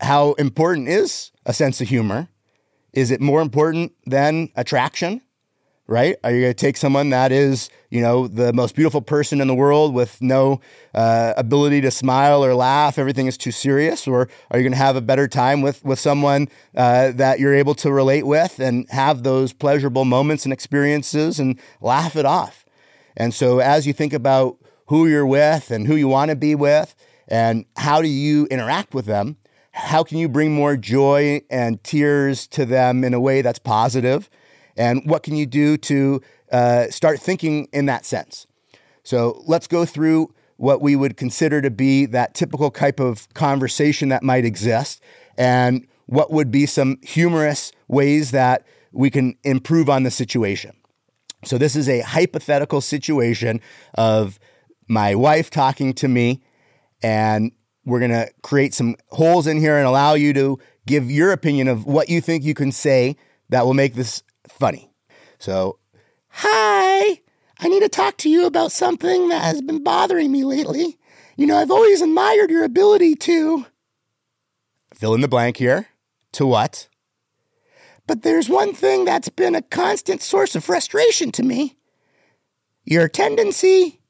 how 0.00 0.32
important 0.32 0.88
is 0.88 1.30
a 1.46 1.52
sense 1.52 1.80
of 1.80 1.88
humor? 1.88 2.28
Is 2.92 3.12
it 3.12 3.20
more 3.20 3.40
important 3.40 3.92
than 4.04 4.50
attraction? 4.56 5.22
Right? 5.92 6.16
Are 6.24 6.32
you 6.32 6.40
going 6.40 6.54
to 6.54 6.58
take 6.58 6.78
someone 6.78 7.10
that 7.10 7.32
is, 7.32 7.68
you 7.90 8.00
know, 8.00 8.26
the 8.26 8.54
most 8.54 8.74
beautiful 8.74 9.02
person 9.02 9.42
in 9.42 9.46
the 9.46 9.54
world 9.54 9.92
with 9.92 10.22
no 10.22 10.58
uh, 10.94 11.34
ability 11.36 11.82
to 11.82 11.90
smile 11.90 12.42
or 12.42 12.54
laugh? 12.54 12.98
Everything 12.98 13.26
is 13.26 13.36
too 13.36 13.50
serious, 13.50 14.08
or 14.08 14.30
are 14.50 14.58
you 14.58 14.62
going 14.62 14.72
to 14.72 14.78
have 14.78 14.96
a 14.96 15.02
better 15.02 15.28
time 15.28 15.60
with 15.60 15.84
with 15.84 16.00
someone 16.00 16.48
uh, 16.74 17.12
that 17.12 17.38
you're 17.38 17.54
able 17.54 17.74
to 17.74 17.92
relate 17.92 18.26
with 18.26 18.58
and 18.58 18.88
have 18.88 19.22
those 19.22 19.52
pleasurable 19.52 20.06
moments 20.06 20.46
and 20.46 20.52
experiences 20.52 21.38
and 21.38 21.60
laugh 21.82 22.16
it 22.16 22.24
off? 22.24 22.64
And 23.14 23.34
so, 23.34 23.58
as 23.58 23.86
you 23.86 23.92
think 23.92 24.14
about 24.14 24.56
who 24.86 25.06
you're 25.06 25.26
with 25.26 25.70
and 25.70 25.86
who 25.86 25.94
you 25.94 26.08
want 26.08 26.30
to 26.30 26.36
be 26.36 26.54
with, 26.54 26.94
and 27.28 27.66
how 27.76 28.00
do 28.00 28.08
you 28.08 28.46
interact 28.46 28.94
with 28.94 29.04
them? 29.04 29.36
How 29.72 30.04
can 30.04 30.16
you 30.16 30.28
bring 30.28 30.54
more 30.54 30.76
joy 30.78 31.42
and 31.50 31.82
tears 31.84 32.46
to 32.48 32.64
them 32.64 33.04
in 33.04 33.12
a 33.12 33.20
way 33.20 33.42
that's 33.42 33.58
positive? 33.58 34.30
And 34.76 35.02
what 35.04 35.22
can 35.22 35.36
you 35.36 35.46
do 35.46 35.76
to 35.78 36.20
uh, 36.50 36.90
start 36.90 37.20
thinking 37.20 37.68
in 37.72 37.86
that 37.86 38.04
sense? 38.04 38.46
So 39.04 39.42
let's 39.46 39.66
go 39.66 39.84
through 39.84 40.32
what 40.56 40.80
we 40.80 40.94
would 40.94 41.16
consider 41.16 41.60
to 41.60 41.70
be 41.70 42.06
that 42.06 42.34
typical 42.34 42.70
type 42.70 43.00
of 43.00 43.32
conversation 43.34 44.08
that 44.10 44.22
might 44.22 44.44
exist 44.44 45.02
and 45.36 45.86
what 46.06 46.30
would 46.30 46.50
be 46.50 46.66
some 46.66 46.98
humorous 47.02 47.72
ways 47.88 48.30
that 48.30 48.66
we 48.92 49.10
can 49.10 49.34
improve 49.42 49.88
on 49.88 50.02
the 50.02 50.10
situation. 50.10 50.76
So, 51.44 51.58
this 51.58 51.74
is 51.74 51.88
a 51.88 52.00
hypothetical 52.00 52.80
situation 52.80 53.60
of 53.94 54.38
my 54.86 55.14
wife 55.14 55.50
talking 55.50 55.92
to 55.94 56.06
me, 56.06 56.42
and 57.02 57.50
we're 57.84 57.98
going 57.98 58.12
to 58.12 58.30
create 58.42 58.74
some 58.74 58.94
holes 59.08 59.46
in 59.46 59.58
here 59.58 59.76
and 59.76 59.86
allow 59.86 60.14
you 60.14 60.32
to 60.34 60.58
give 60.86 61.10
your 61.10 61.32
opinion 61.32 61.66
of 61.66 61.84
what 61.84 62.08
you 62.08 62.20
think 62.20 62.44
you 62.44 62.54
can 62.54 62.70
say 62.70 63.16
that 63.48 63.66
will 63.66 63.74
make 63.74 63.94
this 63.94 64.22
funny. 64.48 64.92
So, 65.38 65.78
hi, 66.28 67.20
I 67.58 67.68
need 67.68 67.80
to 67.80 67.88
talk 67.88 68.16
to 68.18 68.30
you 68.30 68.46
about 68.46 68.72
something 68.72 69.28
that 69.28 69.42
has 69.42 69.62
been 69.62 69.82
bothering 69.82 70.30
me 70.30 70.44
lately. 70.44 70.98
You 71.36 71.46
know, 71.46 71.58
I've 71.58 71.70
always 71.70 72.02
admired 72.02 72.50
your 72.50 72.64
ability 72.64 73.16
to 73.16 73.66
fill 74.94 75.14
in 75.14 75.20
the 75.20 75.28
blank 75.28 75.56
here. 75.56 75.88
To 76.32 76.46
what? 76.46 76.88
But 78.06 78.22
there's 78.22 78.48
one 78.48 78.72
thing 78.72 79.04
that's 79.04 79.28
been 79.28 79.54
a 79.54 79.62
constant 79.62 80.22
source 80.22 80.56
of 80.56 80.64
frustration 80.64 81.30
to 81.32 81.42
me. 81.42 81.76
Your 82.84 83.08
tendency 83.08 84.00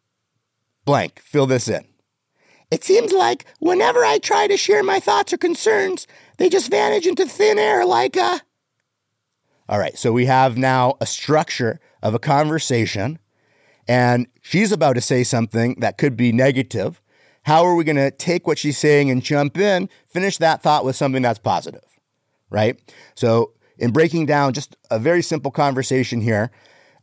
blank, 0.84 1.20
fill 1.20 1.46
this 1.46 1.68
in. 1.68 1.84
It 2.70 2.84
seems 2.84 3.12
like 3.12 3.44
whenever 3.58 4.04
I 4.04 4.18
try 4.18 4.46
to 4.46 4.56
share 4.56 4.82
my 4.82 4.98
thoughts 4.98 5.32
or 5.32 5.36
concerns, 5.36 6.06
they 6.38 6.48
just 6.48 6.70
vanish 6.70 7.06
into 7.06 7.26
thin 7.26 7.58
air 7.58 7.84
like 7.84 8.16
a 8.16 8.40
all 9.72 9.78
right, 9.78 9.96
so 9.96 10.12
we 10.12 10.26
have 10.26 10.58
now 10.58 10.98
a 11.00 11.06
structure 11.06 11.80
of 12.02 12.12
a 12.12 12.18
conversation, 12.18 13.18
and 13.88 14.26
she's 14.42 14.70
about 14.70 14.92
to 14.92 15.00
say 15.00 15.24
something 15.24 15.76
that 15.78 15.96
could 15.96 16.14
be 16.14 16.30
negative. 16.30 17.00
How 17.44 17.64
are 17.64 17.74
we 17.74 17.82
going 17.82 17.96
to 17.96 18.10
take 18.10 18.46
what 18.46 18.58
she's 18.58 18.76
saying 18.76 19.10
and 19.10 19.22
jump 19.22 19.56
in, 19.56 19.88
finish 20.06 20.36
that 20.36 20.62
thought 20.62 20.84
with 20.84 20.94
something 20.94 21.22
that's 21.22 21.38
positive, 21.38 21.86
right? 22.50 22.78
So, 23.14 23.54
in 23.78 23.92
breaking 23.92 24.26
down 24.26 24.52
just 24.52 24.76
a 24.90 24.98
very 24.98 25.22
simple 25.22 25.50
conversation 25.50 26.20
here, 26.20 26.50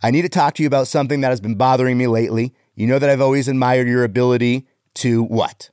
I 0.04 0.12
need 0.12 0.22
to 0.22 0.30
talk 0.30 0.54
to 0.54 0.62
you 0.62 0.68
about 0.68 0.88
something 0.88 1.22
that 1.22 1.30
has 1.30 1.42
been 1.42 1.56
bothering 1.56 1.98
me 1.98 2.06
lately. 2.06 2.54
You 2.76 2.86
know 2.86 3.00
that 3.00 3.10
I've 3.10 3.20
always 3.20 3.48
admired 3.48 3.88
your 3.88 4.04
ability 4.04 4.68
to 4.94 5.24
what? 5.24 5.72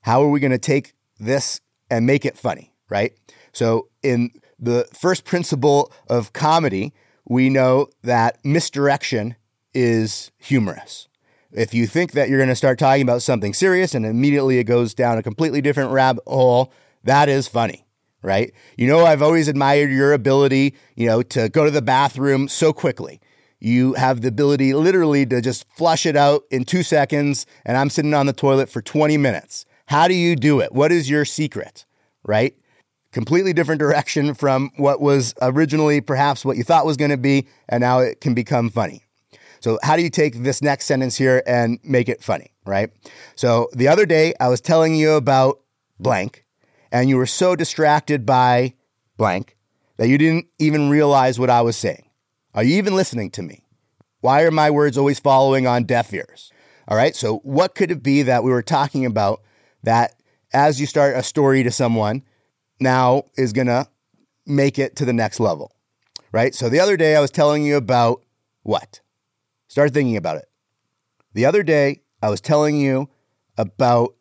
How 0.00 0.20
are 0.20 0.30
we 0.30 0.40
going 0.40 0.50
to 0.50 0.58
take 0.58 0.94
this 1.20 1.60
and 1.88 2.06
make 2.06 2.24
it 2.24 2.36
funny, 2.36 2.74
right? 2.90 3.12
So, 3.52 3.86
in 4.02 4.32
the 4.58 4.88
first 4.92 5.24
principle 5.24 5.92
of 6.08 6.32
comedy, 6.32 6.92
we 7.24 7.50
know 7.50 7.88
that 8.02 8.38
misdirection 8.44 9.36
is 9.74 10.30
humorous. 10.38 11.08
If 11.52 11.74
you 11.74 11.86
think 11.86 12.12
that 12.12 12.28
you're 12.28 12.38
going 12.38 12.48
to 12.48 12.56
start 12.56 12.78
talking 12.78 13.02
about 13.02 13.22
something 13.22 13.54
serious 13.54 13.94
and 13.94 14.04
immediately 14.04 14.58
it 14.58 14.64
goes 14.64 14.94
down 14.94 15.18
a 15.18 15.22
completely 15.22 15.60
different 15.60 15.90
rabbit 15.90 16.24
hole, 16.26 16.72
that 17.04 17.28
is 17.28 17.48
funny, 17.48 17.86
right? 18.22 18.52
You 18.76 18.86
know, 18.88 19.04
I've 19.04 19.22
always 19.22 19.48
admired 19.48 19.90
your 19.90 20.12
ability, 20.12 20.74
you 20.96 21.06
know, 21.06 21.22
to 21.22 21.48
go 21.48 21.64
to 21.64 21.70
the 21.70 21.82
bathroom 21.82 22.48
so 22.48 22.72
quickly. 22.72 23.20
You 23.58 23.94
have 23.94 24.20
the 24.20 24.28
ability 24.28 24.74
literally 24.74 25.24
to 25.26 25.40
just 25.40 25.66
flush 25.68 26.04
it 26.04 26.16
out 26.16 26.42
in 26.50 26.64
two 26.64 26.82
seconds, 26.82 27.46
and 27.64 27.76
I'm 27.76 27.90
sitting 27.90 28.12
on 28.12 28.26
the 28.26 28.32
toilet 28.32 28.68
for 28.68 28.82
20 28.82 29.16
minutes. 29.16 29.64
How 29.86 30.08
do 30.08 30.14
you 30.14 30.36
do 30.36 30.60
it? 30.60 30.72
What 30.72 30.92
is 30.92 31.08
your 31.08 31.24
secret, 31.24 31.86
right? 32.22 32.54
Completely 33.16 33.54
different 33.54 33.78
direction 33.78 34.34
from 34.34 34.70
what 34.76 35.00
was 35.00 35.32
originally 35.40 36.02
perhaps 36.02 36.44
what 36.44 36.58
you 36.58 36.62
thought 36.62 36.84
was 36.84 36.98
going 36.98 37.10
to 37.10 37.16
be, 37.16 37.48
and 37.66 37.80
now 37.80 37.98
it 37.98 38.20
can 38.20 38.34
become 38.34 38.68
funny. 38.68 39.02
So, 39.60 39.78
how 39.82 39.96
do 39.96 40.02
you 40.02 40.10
take 40.10 40.42
this 40.42 40.60
next 40.60 40.84
sentence 40.84 41.16
here 41.16 41.42
and 41.46 41.78
make 41.82 42.10
it 42.10 42.22
funny, 42.22 42.52
right? 42.66 42.90
So, 43.34 43.70
the 43.72 43.88
other 43.88 44.04
day 44.04 44.34
I 44.38 44.48
was 44.48 44.60
telling 44.60 44.94
you 44.94 45.12
about 45.12 45.60
blank, 45.98 46.44
and 46.92 47.08
you 47.08 47.16
were 47.16 47.24
so 47.24 47.56
distracted 47.56 48.26
by 48.26 48.74
blank 49.16 49.56
that 49.96 50.08
you 50.08 50.18
didn't 50.18 50.48
even 50.58 50.90
realize 50.90 51.38
what 51.38 51.48
I 51.48 51.62
was 51.62 51.78
saying. 51.78 52.10
Are 52.52 52.64
you 52.64 52.76
even 52.76 52.94
listening 52.94 53.30
to 53.30 53.42
me? 53.42 53.64
Why 54.20 54.42
are 54.42 54.50
my 54.50 54.70
words 54.70 54.98
always 54.98 55.20
following 55.20 55.66
on 55.66 55.84
deaf 55.84 56.12
ears? 56.12 56.52
All 56.86 56.98
right, 56.98 57.16
so 57.16 57.38
what 57.38 57.74
could 57.74 57.90
it 57.90 58.02
be 58.02 58.20
that 58.24 58.44
we 58.44 58.50
were 58.50 58.62
talking 58.62 59.06
about 59.06 59.40
that 59.84 60.16
as 60.52 60.82
you 60.82 60.86
start 60.86 61.16
a 61.16 61.22
story 61.22 61.62
to 61.62 61.70
someone, 61.70 62.22
now 62.80 63.24
is 63.36 63.52
going 63.52 63.66
to 63.66 63.86
make 64.46 64.78
it 64.78 64.96
to 64.96 65.04
the 65.04 65.12
next 65.12 65.40
level, 65.40 65.72
right? 66.32 66.54
So 66.54 66.68
the 66.68 66.80
other 66.80 66.96
day 66.96 67.16
I 67.16 67.20
was 67.20 67.30
telling 67.30 67.64
you 67.64 67.76
about 67.76 68.22
what? 68.62 69.00
Start 69.68 69.92
thinking 69.92 70.16
about 70.16 70.36
it. 70.36 70.48
The 71.34 71.46
other 71.46 71.62
day 71.62 72.02
I 72.22 72.30
was 72.30 72.40
telling 72.40 72.80
you 72.80 73.08
about, 73.58 74.14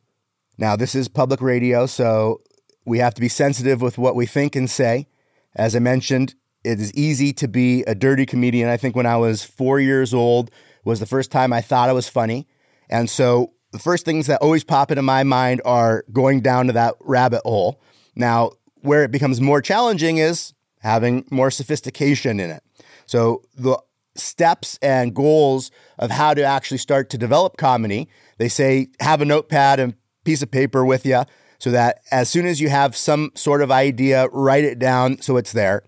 now 0.57 0.75
this 0.75 0.95
is 0.95 1.07
public 1.07 1.41
radio, 1.41 1.85
so 1.85 2.41
we 2.85 2.99
have 2.99 3.13
to 3.15 3.21
be 3.21 3.29
sensitive 3.29 3.81
with 3.81 3.97
what 3.97 4.15
we 4.15 4.25
think 4.25 4.55
and 4.55 4.69
say. 4.69 5.07
As 5.55 5.75
I 5.75 5.79
mentioned, 5.79 6.35
it 6.63 6.79
is 6.79 6.93
easy 6.93 7.31
to 7.33 7.47
be 7.47 7.83
a 7.83 7.95
dirty 7.95 8.25
comedian. 8.25 8.69
I 8.69 8.77
think 8.77 8.95
when 8.95 9.05
I 9.05 9.17
was 9.17 9.43
four 9.43 9.79
years 9.79 10.13
old 10.13 10.51
was 10.83 10.99
the 10.99 11.05
first 11.05 11.31
time 11.31 11.53
I 11.53 11.61
thought 11.61 11.89
I 11.89 11.93
was 11.93 12.09
funny. 12.09 12.47
And 12.89 13.09
so 13.09 13.53
the 13.71 13.79
first 13.79 14.05
things 14.05 14.27
that 14.27 14.41
always 14.41 14.63
pop 14.63 14.91
into 14.91 15.01
my 15.01 15.23
mind 15.23 15.61
are 15.65 16.05
going 16.11 16.41
down 16.41 16.67
to 16.67 16.73
that 16.73 16.95
rabbit 17.01 17.41
hole. 17.43 17.81
Now, 18.15 18.51
where 18.81 19.03
it 19.03 19.11
becomes 19.11 19.41
more 19.41 19.61
challenging 19.61 20.17
is 20.17 20.53
having 20.79 21.25
more 21.31 21.51
sophistication 21.51 22.39
in 22.39 22.51
it. 22.51 22.63
So 23.05 23.41
the 23.57 23.81
steps 24.15 24.79
and 24.81 25.13
goals 25.13 25.71
of 25.99 26.11
how 26.11 26.33
to 26.33 26.43
actually 26.43 26.77
start 26.77 27.09
to 27.09 27.17
develop 27.17 27.57
comedy, 27.57 28.07
they 28.37 28.47
say 28.47 28.87
have 28.99 29.21
a 29.21 29.25
notepad 29.25 29.79
and 29.79 29.95
piece 30.23 30.41
of 30.41 30.51
paper 30.51 30.85
with 30.85 31.05
you 31.05 31.23
so 31.59 31.71
that 31.71 32.01
as 32.11 32.29
soon 32.29 32.45
as 32.45 32.61
you 32.61 32.69
have 32.69 32.95
some 32.95 33.31
sort 33.35 33.61
of 33.61 33.71
idea, 33.71 34.27
write 34.29 34.63
it 34.63 34.79
down 34.79 35.21
so 35.21 35.37
it's 35.37 35.51
there. 35.51 35.83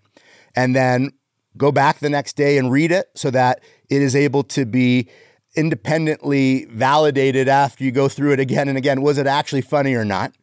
And 0.55 0.75
then 0.75 1.11
go 1.55 1.71
back 1.71 1.99
the 1.99 2.09
next 2.09 2.35
day 2.35 2.57
and 2.57 2.71
read 2.71 2.91
it 2.91 3.07
so 3.15 3.29
that 3.31 3.61
it 3.89 4.01
is 4.01 4.15
able 4.15 4.43
to 4.43 4.65
be 4.65 5.09
independently 5.55 6.65
validated 6.65 7.47
after 7.47 7.83
you 7.83 7.91
go 7.91 8.07
through 8.07 8.33
it 8.33 8.39
again 8.39 8.67
and 8.67 8.77
again. 8.77 9.01
Was 9.01 9.17
it 9.17 9.27
actually 9.27 9.61
funny 9.61 9.93
or 9.95 10.05
not? 10.05 10.33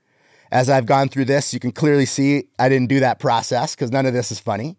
As 0.54 0.70
I've 0.70 0.86
gone 0.86 1.08
through 1.08 1.24
this, 1.24 1.52
you 1.52 1.58
can 1.58 1.72
clearly 1.72 2.06
see 2.06 2.44
I 2.60 2.68
didn't 2.68 2.88
do 2.88 3.00
that 3.00 3.18
process 3.18 3.74
because 3.74 3.90
none 3.90 4.06
of 4.06 4.14
this 4.14 4.30
is 4.30 4.38
funny. 4.38 4.76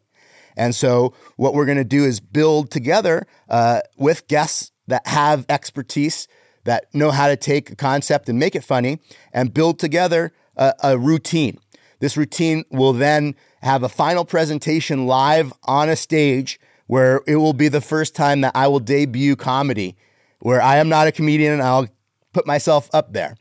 And 0.56 0.74
so, 0.74 1.14
what 1.36 1.54
we're 1.54 1.66
going 1.66 1.78
to 1.78 1.84
do 1.84 2.06
is 2.06 2.22
build 2.22 2.72
together 2.72 3.28
uh, 3.50 3.82
with 3.98 4.30
guests 4.30 4.72
that 4.88 5.06
have 5.06 5.46
expertise, 5.50 6.30
that 6.64 6.86
know 6.94 7.12
how 7.12 7.28
to 7.28 7.36
take 7.36 7.72
a 7.72 7.76
concept 7.76 8.30
and 8.30 8.40
make 8.40 8.56
it 8.56 8.64
funny, 8.64 9.00
and 9.34 9.54
build 9.54 9.78
together 9.78 10.32
a, 10.56 10.74
a 10.82 10.98
routine. 10.98 11.60
This 12.00 12.16
routine 12.16 12.64
will 12.72 12.94
then 12.94 13.36
have 13.62 13.84
a 13.84 13.90
final 13.90 14.24
presentation 14.24 15.06
live 15.08 15.52
on 15.66 15.90
a 15.90 15.98
stage 15.98 16.58
where 16.88 17.22
it 17.28 17.36
will 17.36 17.54
be 17.54 17.68
the 17.68 17.82
first 17.82 18.16
time 18.16 18.40
that 18.42 18.56
I 18.56 18.70
will 18.70 18.80
debut 18.80 19.36
comedy, 19.36 19.98
where 20.40 20.62
I 20.62 20.78
am 20.78 20.88
not 20.88 21.08
a 21.08 21.12
comedian 21.12 21.52
and 21.52 21.62
I'll 21.62 21.90
put 22.32 22.48
myself 22.48 22.90
up 22.94 23.12
there. 23.12 23.36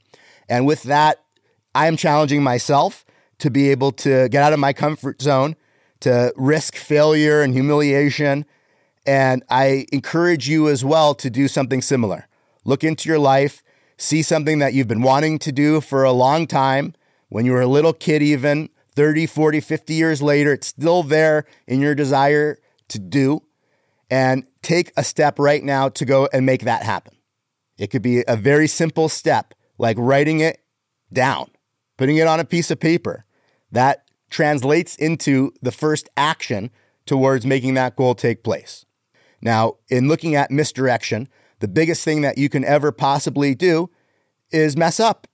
And 0.48 0.66
with 0.66 0.82
that, 0.84 1.23
I 1.74 1.86
am 1.88 1.96
challenging 1.96 2.42
myself 2.42 3.04
to 3.38 3.50
be 3.50 3.70
able 3.70 3.92
to 3.92 4.28
get 4.28 4.42
out 4.42 4.52
of 4.52 4.58
my 4.58 4.72
comfort 4.72 5.20
zone, 5.20 5.56
to 6.00 6.32
risk 6.36 6.76
failure 6.76 7.42
and 7.42 7.52
humiliation. 7.52 8.46
And 9.06 9.42
I 9.50 9.86
encourage 9.92 10.48
you 10.48 10.68
as 10.68 10.84
well 10.84 11.14
to 11.16 11.28
do 11.28 11.48
something 11.48 11.82
similar. 11.82 12.28
Look 12.64 12.84
into 12.84 13.08
your 13.08 13.18
life, 13.18 13.62
see 13.98 14.22
something 14.22 14.60
that 14.60 14.72
you've 14.72 14.88
been 14.88 15.02
wanting 15.02 15.38
to 15.40 15.52
do 15.52 15.80
for 15.80 16.04
a 16.04 16.12
long 16.12 16.46
time, 16.46 16.94
when 17.28 17.44
you 17.44 17.52
were 17.52 17.62
a 17.62 17.66
little 17.66 17.92
kid, 17.92 18.22
even 18.22 18.68
30, 18.94 19.26
40, 19.26 19.60
50 19.60 19.94
years 19.94 20.22
later, 20.22 20.52
it's 20.52 20.68
still 20.68 21.02
there 21.02 21.46
in 21.66 21.80
your 21.80 21.94
desire 21.94 22.58
to 22.88 22.98
do. 22.98 23.42
And 24.08 24.44
take 24.62 24.92
a 24.96 25.02
step 25.02 25.38
right 25.38 25.64
now 25.64 25.88
to 25.88 26.04
go 26.04 26.28
and 26.32 26.46
make 26.46 26.62
that 26.62 26.84
happen. 26.84 27.16
It 27.76 27.88
could 27.88 28.02
be 28.02 28.22
a 28.28 28.36
very 28.36 28.68
simple 28.68 29.08
step, 29.08 29.54
like 29.78 29.96
writing 29.98 30.40
it 30.40 30.60
down 31.12 31.50
putting 31.96 32.16
it 32.16 32.26
on 32.26 32.40
a 32.40 32.44
piece 32.44 32.70
of 32.70 32.80
paper. 32.80 33.24
That 33.72 34.04
translates 34.30 34.96
into 34.96 35.52
the 35.62 35.72
first 35.72 36.08
action 36.16 36.70
towards 37.06 37.46
making 37.46 37.74
that 37.74 37.96
goal 37.96 38.14
take 38.14 38.42
place. 38.42 38.84
Now, 39.40 39.74
in 39.88 40.08
looking 40.08 40.34
at 40.34 40.50
misdirection, 40.50 41.28
the 41.60 41.68
biggest 41.68 42.02
thing 42.04 42.22
that 42.22 42.38
you 42.38 42.48
can 42.48 42.64
ever 42.64 42.92
possibly 42.92 43.54
do 43.54 43.90
is 44.50 44.76
mess 44.76 44.98
up, 44.98 45.26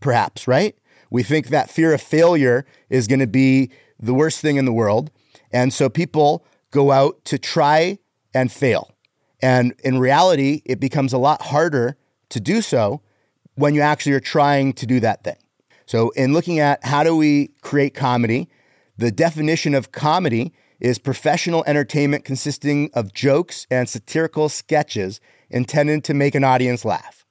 perhaps, 0.00 0.48
right? 0.48 0.76
We 1.10 1.22
think 1.22 1.48
that 1.48 1.70
fear 1.70 1.92
of 1.92 2.00
failure 2.00 2.64
is 2.88 3.06
going 3.06 3.20
to 3.20 3.26
be 3.26 3.70
the 3.98 4.14
worst 4.14 4.40
thing 4.40 4.56
in 4.56 4.64
the 4.64 4.72
world. 4.72 5.10
And 5.52 5.72
so 5.72 5.88
people 5.88 6.44
go 6.70 6.90
out 6.92 7.24
to 7.26 7.38
try 7.38 7.98
and 8.32 8.50
fail. 8.50 8.94
And 9.42 9.74
in 9.82 9.98
reality, 9.98 10.62
it 10.64 10.80
becomes 10.80 11.12
a 11.12 11.18
lot 11.18 11.42
harder 11.42 11.96
to 12.30 12.40
do 12.40 12.62
so 12.62 13.02
when 13.54 13.74
you 13.74 13.80
actually 13.80 14.12
are 14.12 14.20
trying 14.20 14.72
to 14.74 14.86
do 14.86 15.00
that 15.00 15.24
thing. 15.24 15.36
So, 15.90 16.10
in 16.10 16.32
looking 16.32 16.60
at 16.60 16.84
how 16.84 17.02
do 17.02 17.16
we 17.16 17.48
create 17.62 17.94
comedy, 17.94 18.48
the 18.96 19.10
definition 19.10 19.74
of 19.74 19.90
comedy 19.90 20.52
is 20.78 21.00
professional 21.00 21.64
entertainment 21.66 22.24
consisting 22.24 22.90
of 22.94 23.12
jokes 23.12 23.66
and 23.72 23.88
satirical 23.88 24.48
sketches 24.48 25.20
intended 25.50 26.04
to 26.04 26.14
make 26.14 26.36
an 26.36 26.44
audience 26.44 26.84
laugh. 26.84 27.26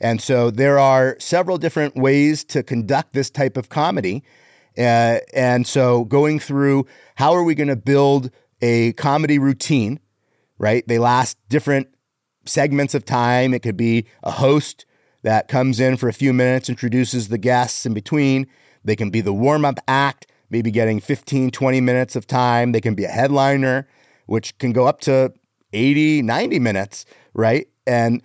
And 0.00 0.22
so 0.22 0.50
there 0.50 0.78
are 0.78 1.16
several 1.18 1.58
different 1.58 1.94
ways 1.94 2.44
to 2.44 2.62
conduct 2.62 3.12
this 3.12 3.28
type 3.28 3.58
of 3.58 3.68
comedy. 3.68 4.24
Uh, 4.78 5.18
and 5.34 5.66
so 5.66 6.06
going 6.06 6.38
through 6.38 6.86
how 7.16 7.34
are 7.34 7.44
we 7.44 7.54
going 7.54 7.68
to 7.68 7.76
build 7.76 8.30
a 8.62 8.94
comedy 8.94 9.38
routine, 9.38 10.00
right? 10.56 10.82
They 10.88 10.98
last 10.98 11.36
different 11.50 11.88
segments 12.46 12.94
of 12.94 13.04
time. 13.04 13.52
It 13.52 13.60
could 13.60 13.76
be 13.76 14.06
a 14.22 14.30
host 14.30 14.86
that 15.22 15.48
comes 15.48 15.80
in 15.80 15.96
for 15.96 16.08
a 16.08 16.12
few 16.12 16.32
minutes, 16.32 16.68
introduces 16.68 17.28
the 17.28 17.38
guests 17.38 17.86
in 17.86 17.94
between. 17.94 18.46
They 18.84 18.96
can 18.96 19.10
be 19.10 19.20
the 19.20 19.32
warm 19.32 19.64
up 19.64 19.78
act, 19.86 20.26
maybe 20.50 20.70
getting 20.70 21.00
15, 21.00 21.50
20 21.50 21.80
minutes 21.80 22.16
of 22.16 22.26
time. 22.26 22.72
They 22.72 22.80
can 22.80 22.94
be 22.94 23.04
a 23.04 23.08
headliner, 23.08 23.88
which 24.26 24.56
can 24.58 24.72
go 24.72 24.86
up 24.86 25.00
to 25.02 25.32
80, 25.72 26.22
90 26.22 26.58
minutes, 26.58 27.06
right? 27.34 27.68
And 27.86 28.22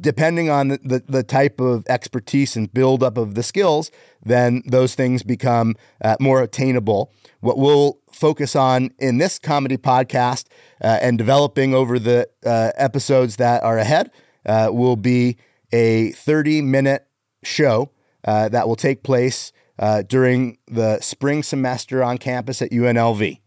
depending 0.00 0.50
on 0.50 0.68
the, 0.68 0.78
the, 0.82 1.02
the, 1.08 1.22
type 1.22 1.60
of 1.60 1.84
expertise 1.88 2.56
and 2.56 2.72
buildup 2.72 3.16
of 3.18 3.34
the 3.34 3.42
skills, 3.42 3.90
then 4.24 4.62
those 4.66 4.94
things 4.94 5.22
become 5.22 5.74
uh, 6.04 6.16
more 6.20 6.42
attainable. 6.42 7.12
What 7.40 7.58
we'll 7.58 7.98
focus 8.12 8.54
on 8.54 8.90
in 8.98 9.18
this 9.18 9.38
comedy 9.38 9.76
podcast 9.76 10.46
uh, 10.80 10.98
and 11.00 11.18
developing 11.18 11.74
over 11.74 11.98
the 11.98 12.28
uh, 12.44 12.70
episodes 12.76 13.36
that 13.36 13.62
are 13.62 13.78
ahead 13.78 14.10
uh, 14.46 14.68
will 14.70 14.96
be 14.96 15.36
a 15.72 16.12
30 16.12 16.62
minute 16.62 17.06
show 17.42 17.90
uh, 18.24 18.48
that 18.48 18.68
will 18.68 18.76
take 18.76 19.02
place 19.02 19.52
uh, 19.78 20.02
during 20.02 20.58
the 20.66 21.00
spring 21.00 21.42
semester 21.42 22.02
on 22.02 22.18
campus 22.18 22.60
at 22.60 22.70
UNLV. 22.70 23.40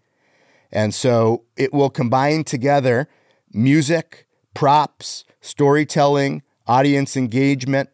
And 0.71 0.93
so 0.93 1.43
it 1.55 1.71
will 1.73 1.91
combine 1.91 2.43
together 2.43 3.07
music, 3.51 4.27
props, 4.55 5.23
storytelling, 5.41 6.41
audience 6.65 7.15
engagement, 7.15 7.89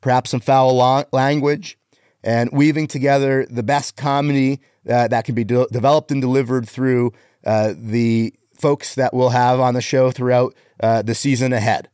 perhaps 0.00 0.30
some 0.30 0.40
foul 0.40 1.04
language, 1.12 1.76
and 2.22 2.50
weaving 2.52 2.86
together 2.86 3.46
the 3.50 3.62
best 3.62 3.96
comedy 3.96 4.60
uh, 4.88 5.08
that 5.08 5.24
can 5.24 5.34
be 5.34 5.44
de- 5.44 5.66
developed 5.72 6.10
and 6.12 6.20
delivered 6.20 6.68
through 6.68 7.12
uh, 7.44 7.74
the 7.76 8.32
folks 8.54 8.94
that 8.94 9.14
we'll 9.14 9.30
have 9.30 9.60
on 9.60 9.74
the 9.74 9.80
show 9.80 10.10
throughout 10.10 10.54
uh, 10.80 11.02
the 11.02 11.14
season 11.14 11.52
ahead. 11.52 11.88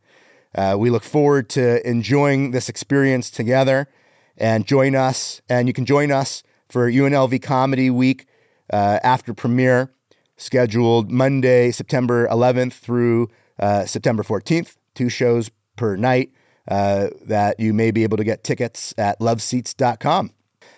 Uh, 0.54 0.76
we 0.78 0.90
look 0.90 1.02
forward 1.02 1.48
to 1.50 1.86
enjoying 1.88 2.52
this 2.52 2.68
experience 2.68 3.30
together 3.30 3.88
and 4.36 4.66
join 4.66 4.94
us. 4.94 5.40
And 5.48 5.68
you 5.68 5.74
can 5.74 5.84
join 5.84 6.10
us 6.10 6.42
for 6.68 6.90
UNLV 6.90 7.42
Comedy 7.42 7.90
Week 7.90 8.26
uh, 8.72 8.98
after 9.02 9.34
premiere, 9.34 9.92
scheduled 10.36 11.10
Monday, 11.10 11.70
September 11.70 12.26
11th 12.28 12.72
through 12.72 13.28
uh, 13.58 13.84
September 13.84 14.22
14th, 14.22 14.76
two 14.94 15.08
shows 15.08 15.50
per 15.76 15.96
night 15.96 16.30
uh, 16.68 17.08
that 17.26 17.60
you 17.60 17.72
may 17.72 17.90
be 17.90 18.02
able 18.02 18.16
to 18.16 18.24
get 18.24 18.42
tickets 18.44 18.94
at 18.96 19.18
luvseats.com. 19.20 20.32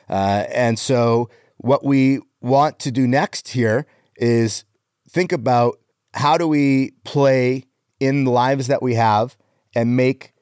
Uh, 0.08 0.44
and 0.52 0.78
so, 0.78 1.30
what 1.58 1.84
we 1.84 2.20
want 2.40 2.78
to 2.78 2.90
do 2.90 3.06
next 3.06 3.48
here 3.48 3.86
is 4.16 4.64
think 5.08 5.32
about 5.32 5.78
how 6.14 6.36
do 6.36 6.46
we 6.46 6.92
play 7.04 7.64
in 7.98 8.24
the 8.24 8.30
lives 8.30 8.66
that 8.66 8.82
we 8.82 8.94
have 8.94 9.36
and 9.76 9.96
make 9.96 10.32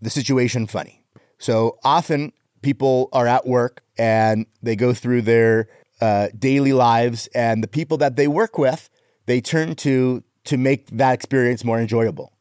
the 0.00 0.08
situation 0.08 0.66
funny. 0.66 1.04
So 1.38 1.78
often 1.84 2.32
people 2.62 3.10
are 3.12 3.26
at 3.26 3.46
work 3.46 3.82
and 3.98 4.46
they 4.62 4.76
go 4.76 4.94
through 4.94 5.22
their 5.22 5.68
uh, 6.00 6.28
daily 6.38 6.72
lives, 6.72 7.28
and 7.34 7.62
the 7.62 7.68
people 7.68 7.96
that 7.98 8.16
they 8.16 8.26
work 8.26 8.58
with, 8.58 8.90
they 9.26 9.40
turn 9.40 9.74
to 9.76 10.22
to 10.44 10.56
make 10.56 10.86
that 10.88 11.14
experience 11.14 11.64
more 11.64 11.80
enjoyable. 11.80 12.32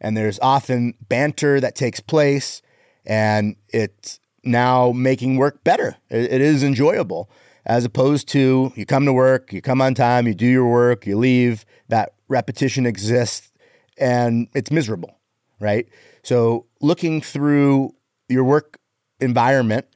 And 0.00 0.16
there's 0.16 0.38
often 0.40 0.94
banter 1.08 1.58
that 1.60 1.74
takes 1.74 2.00
place, 2.00 2.62
and 3.04 3.56
it's 3.70 4.20
now 4.44 4.92
making 4.92 5.36
work 5.36 5.64
better. 5.64 5.96
it, 6.10 6.32
it 6.32 6.40
is 6.40 6.62
enjoyable 6.62 7.30
as 7.66 7.84
opposed 7.84 8.28
to 8.28 8.72
you 8.76 8.86
come 8.86 9.04
to 9.04 9.12
work, 9.12 9.52
you 9.52 9.60
come 9.60 9.82
on 9.82 9.94
time, 9.94 10.26
you 10.26 10.34
do 10.34 10.46
your 10.46 10.68
work, 10.70 11.06
you 11.06 11.16
leave, 11.18 11.64
that 11.88 12.14
repetition 12.28 12.86
exists, 12.86 13.52
and 13.98 14.48
it's 14.54 14.70
miserable, 14.70 15.17
right? 15.60 15.88
So, 16.22 16.66
looking 16.80 17.20
through 17.20 17.94
your 18.28 18.44
work 18.44 18.78
environment, 19.20 19.86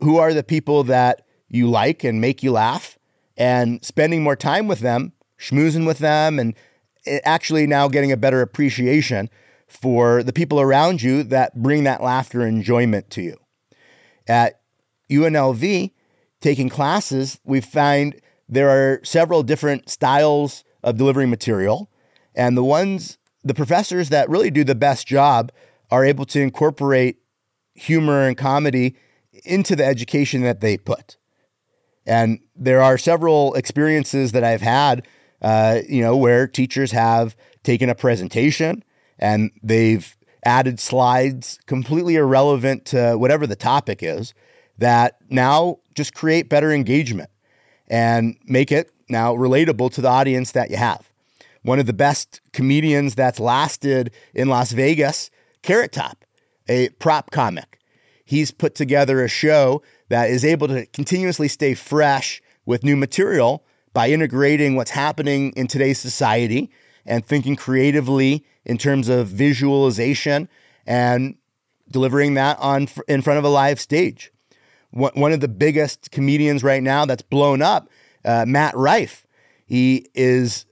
who, 0.00 0.18
are 0.18 0.34
the 0.34 0.42
people 0.42 0.82
that 0.84 1.22
you 1.48 1.70
like 1.70 2.02
and 2.02 2.20
make 2.20 2.42
you 2.42 2.50
laugh, 2.52 2.98
and 3.36 3.84
spending 3.84 4.22
more 4.22 4.34
time 4.34 4.66
with 4.66 4.80
them, 4.80 5.12
schmoozing 5.38 5.86
with 5.86 5.98
them, 5.98 6.38
and 6.38 6.54
eh, 7.06 7.20
actually 7.24 7.66
now 7.66 7.86
getting 7.86 8.10
a 8.10 8.16
better 8.16 8.40
appreciation 8.40 9.30
for 9.68 10.22
the 10.22 10.32
people 10.32 10.60
around 10.60 11.02
you 11.02 11.22
that 11.22 11.62
bring 11.62 11.84
that 11.84 12.02
laughter 12.02 12.42
and 12.42 12.58
enjoyment 12.58 13.10
to 13.10 13.22
you. 13.22 13.36
At 14.26 14.60
UNLV, 15.10 15.92
taking 16.40 16.68
classes, 16.68 17.38
we 17.44 17.60
find 17.60 18.20
there 18.48 18.70
are 18.70 19.00
several 19.04 19.42
different 19.42 19.88
styles 19.88 20.64
of 20.82 20.96
delivering 20.96 21.30
material. 21.30 21.90
And 22.34 22.56
the 22.56 22.64
ones, 22.64 23.18
the 23.46 23.54
professors 23.54 24.08
that 24.08 24.28
really 24.28 24.50
do 24.50 24.64
the 24.64 24.74
best 24.74 25.06
job 25.06 25.52
are 25.90 26.04
able 26.04 26.24
to 26.26 26.40
incorporate 26.40 27.18
humor 27.74 28.26
and 28.26 28.36
comedy 28.36 28.96
into 29.44 29.76
the 29.76 29.84
education 29.84 30.42
that 30.42 30.60
they 30.60 30.76
put. 30.76 31.16
And 32.06 32.40
there 32.56 32.82
are 32.82 32.98
several 32.98 33.54
experiences 33.54 34.32
that 34.32 34.42
I've 34.42 34.62
had, 34.62 35.06
uh, 35.42 35.80
you 35.88 36.02
know, 36.02 36.16
where 36.16 36.48
teachers 36.48 36.90
have 36.90 37.36
taken 37.62 37.88
a 37.88 37.94
presentation 37.94 38.82
and 39.18 39.52
they've 39.62 40.16
added 40.44 40.80
slides 40.80 41.60
completely 41.66 42.16
irrelevant 42.16 42.84
to 42.86 43.14
whatever 43.14 43.46
the 43.46 43.56
topic 43.56 44.02
is 44.02 44.34
that 44.78 45.18
now 45.30 45.78
just 45.94 46.14
create 46.14 46.48
better 46.48 46.72
engagement 46.72 47.30
and 47.86 48.36
make 48.44 48.72
it 48.72 48.90
now 49.08 49.34
relatable 49.34 49.92
to 49.92 50.00
the 50.00 50.08
audience 50.08 50.52
that 50.52 50.70
you 50.70 50.76
have. 50.76 51.10
One 51.66 51.80
of 51.80 51.86
the 51.86 51.92
best 51.92 52.40
comedians 52.52 53.16
that's 53.16 53.40
lasted 53.40 54.12
in 54.32 54.48
Las 54.48 54.70
Vegas, 54.70 55.32
Carrot 55.62 55.90
Top, 55.90 56.24
a 56.68 56.90
prop 56.90 57.32
comic. 57.32 57.80
He's 58.24 58.52
put 58.52 58.76
together 58.76 59.24
a 59.24 59.28
show 59.28 59.82
that 60.08 60.30
is 60.30 60.44
able 60.44 60.68
to 60.68 60.86
continuously 60.86 61.48
stay 61.48 61.74
fresh 61.74 62.40
with 62.66 62.84
new 62.84 62.94
material 62.94 63.64
by 63.92 64.10
integrating 64.10 64.76
what's 64.76 64.92
happening 64.92 65.50
in 65.56 65.66
today's 65.66 65.98
society 65.98 66.70
and 67.04 67.26
thinking 67.26 67.56
creatively 67.56 68.46
in 68.64 68.78
terms 68.78 69.08
of 69.08 69.26
visualization 69.26 70.48
and 70.86 71.34
delivering 71.90 72.34
that 72.34 72.56
on 72.60 72.86
in 73.08 73.22
front 73.22 73.40
of 73.40 73.44
a 73.44 73.48
live 73.48 73.80
stage. 73.80 74.30
One 74.92 75.32
of 75.32 75.40
the 75.40 75.48
biggest 75.48 76.12
comedians 76.12 76.62
right 76.62 76.82
now 76.82 77.06
that's 77.06 77.22
blown 77.22 77.60
up, 77.60 77.88
uh, 78.24 78.44
Matt 78.46 78.76
Rife. 78.76 79.26
He 79.66 80.06
is 80.14 80.64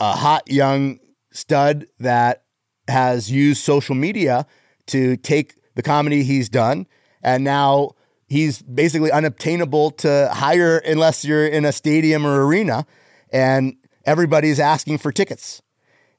a 0.00 0.12
hot 0.12 0.50
young 0.50 0.98
stud 1.32 1.86
that 1.98 2.44
has 2.88 3.30
used 3.30 3.62
social 3.62 3.94
media 3.94 4.46
to 4.86 5.16
take 5.16 5.54
the 5.74 5.82
comedy 5.82 6.22
he's 6.22 6.48
done 6.48 6.86
and 7.22 7.44
now 7.44 7.90
he's 8.26 8.62
basically 8.62 9.10
unobtainable 9.10 9.90
to 9.90 10.30
hire 10.32 10.78
unless 10.78 11.24
you're 11.24 11.46
in 11.46 11.64
a 11.64 11.72
stadium 11.72 12.26
or 12.26 12.46
arena 12.46 12.86
and 13.32 13.76
everybody's 14.04 14.60
asking 14.60 14.98
for 14.98 15.12
tickets. 15.12 15.62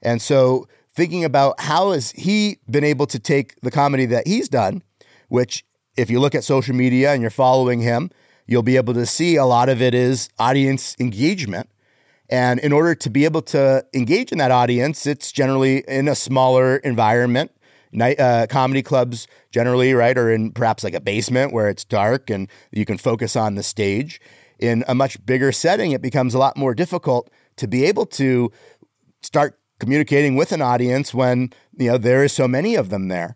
And 0.02 0.22
so 0.22 0.68
thinking 0.94 1.24
about 1.24 1.60
how 1.60 1.92
has 1.92 2.12
he 2.12 2.58
been 2.70 2.84
able 2.84 3.06
to 3.08 3.20
take 3.20 3.60
the 3.62 3.72
comedy 3.72 4.06
that 4.08 4.28
he's 4.28 4.50
done, 4.50 4.84
which 5.28 5.64
if 5.96 6.10
you 6.10 6.20
look 6.20 6.36
at 6.36 6.44
social 6.44 6.76
media 6.76 7.14
and 7.14 7.22
you're 7.22 7.32
following 7.32 7.82
him, 7.82 8.10
you'll 8.48 8.64
be 8.64 8.78
able 8.78 8.94
to 8.96 9.06
see 9.06 9.36
a 9.36 9.46
lot 9.46 9.70
of 9.70 9.82
it 9.82 9.94
is 9.94 10.30
audience 10.40 10.96
engagement. 11.00 11.70
And 12.30 12.60
in 12.60 12.72
order 12.72 12.94
to 12.94 13.10
be 13.10 13.26
able 13.26 13.42
to 13.44 13.84
engage 13.94 14.32
in 14.32 14.38
that 14.38 14.52
audience, 14.52 15.08
it's 15.08 15.32
generally 15.32 15.84
in 15.88 16.08
a 16.08 16.16
smaller 16.16 16.78
environment. 16.78 17.52
Night 17.92 18.20
uh, 18.20 18.46
comedy 18.48 18.84
clubs 18.84 19.28
generally, 19.52 19.94
right, 19.96 20.16
are 20.16 20.32
in 20.32 20.52
perhaps 20.52 20.84
like 20.84 20.94
a 20.94 21.02
basement 21.02 21.52
where 21.52 21.70
it's 21.70 21.84
dark 21.84 22.30
and 22.30 22.48
you 22.72 22.86
can 22.86 23.00
focus 23.00 23.36
on 23.36 23.56
the 23.56 23.64
stage. 23.64 24.22
In 24.60 24.84
a 24.88 24.94
much 24.94 25.26
bigger 25.26 25.52
setting, 25.52 25.92
it 25.92 26.02
becomes 26.02 26.36
a 26.36 26.38
lot 26.38 26.56
more 26.56 26.76
difficult 26.76 27.32
to 27.56 27.68
be 27.68 27.86
able 27.86 28.06
to 28.06 28.52
start 29.24 29.60
communicating 29.80 30.36
with 30.36 30.52
an 30.52 30.62
audience 30.62 31.14
when 31.14 31.50
you 31.78 31.90
know 31.90 31.98
there 31.98 32.24
is 32.24 32.32
so 32.32 32.48
many 32.48 32.76
of 32.76 32.90
them 32.90 33.08
there. 33.08 33.36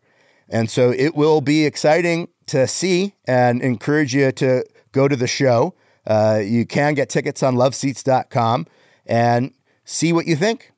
And 0.49 0.69
so 0.69 0.91
it 0.91 1.15
will 1.15 1.41
be 1.41 1.65
exciting 1.65 2.27
to 2.47 2.67
see 2.67 3.15
and 3.25 3.61
encourage 3.61 4.13
you 4.13 4.31
to 4.33 4.65
go 4.91 5.07
to 5.07 5.15
the 5.15 5.25
show. 5.25 5.73
Uh, 6.05 6.41
you 6.43 6.65
can 6.65 6.93
get 6.93 7.09
tickets 7.09 7.41
on 7.41 7.55
luvseats.com 7.55 8.67
and 9.05 9.53
see 9.85 10.13
what 10.13 10.25
you 10.25 10.35
think. 10.35 10.71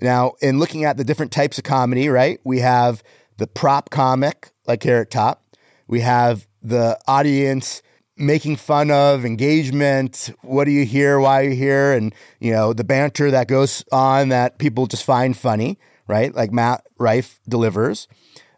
Now, 0.00 0.32
in 0.40 0.58
looking 0.58 0.84
at 0.84 0.96
the 0.96 1.04
different 1.04 1.32
types 1.32 1.58
of 1.58 1.64
comedy, 1.64 2.08
right, 2.08 2.40
we 2.44 2.60
have 2.60 3.02
the 3.36 3.46
prop 3.46 3.90
comic, 3.90 4.50
like 4.66 4.80
Carrot 4.80 5.10
Top. 5.10 5.44
We 5.86 6.00
have 6.00 6.46
the 6.62 6.98
audience 7.06 7.82
making 8.16 8.56
fun 8.56 8.90
of 8.90 9.24
engagement. 9.24 10.30
What 10.42 10.64
do 10.64 10.70
you 10.70 10.84
hear? 10.84 11.18
Why 11.18 11.40
are 11.40 11.48
you 11.48 11.56
here? 11.56 11.92
And, 11.92 12.14
you 12.40 12.52
know, 12.52 12.72
the 12.72 12.84
banter 12.84 13.30
that 13.30 13.48
goes 13.48 13.84
on 13.92 14.28
that 14.28 14.58
people 14.58 14.86
just 14.86 15.04
find 15.04 15.36
funny, 15.36 15.78
right? 16.06 16.34
Like 16.34 16.52
Matt 16.52 16.84
Rife 16.98 17.40
delivers. 17.48 18.08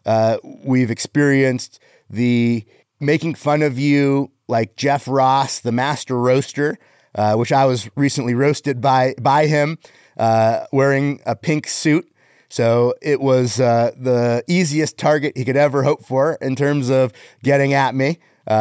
Uh, 0.05 0.37
we've 0.43 0.91
experienced 0.91 1.79
the 2.09 2.65
making 2.99 3.35
fun 3.35 3.61
of 3.61 3.77
you, 3.77 4.31
like 4.47 4.75
Jeff 4.75 5.07
Ross, 5.07 5.59
the 5.59 5.71
master 5.71 6.17
roaster, 6.17 6.77
uh, 7.17 7.35
which 7.35 7.51
I 7.51 7.65
was 7.65 7.89
recently 7.95 8.33
roasted 8.33 8.79
by 8.79 9.15
by 9.19 9.47
him, 9.47 9.77
uh, 10.17 10.65
wearing 10.71 11.19
a 11.25 11.35
pink 11.35 11.67
suit. 11.67 12.09
So 12.49 12.93
it 13.01 13.19
was 13.19 13.59
uh, 13.59 13.91
the 13.97 14.43
easiest 14.47 14.97
target 14.97 15.35
he 15.35 15.43
could 15.43 15.57
ever 15.57 15.83
hope 15.83 16.05
for 16.05 16.37
in 16.39 16.55
terms 16.55 16.89
of 16.89 17.11
getting 17.43 17.73
at 17.73 17.93
me, 17.93 18.19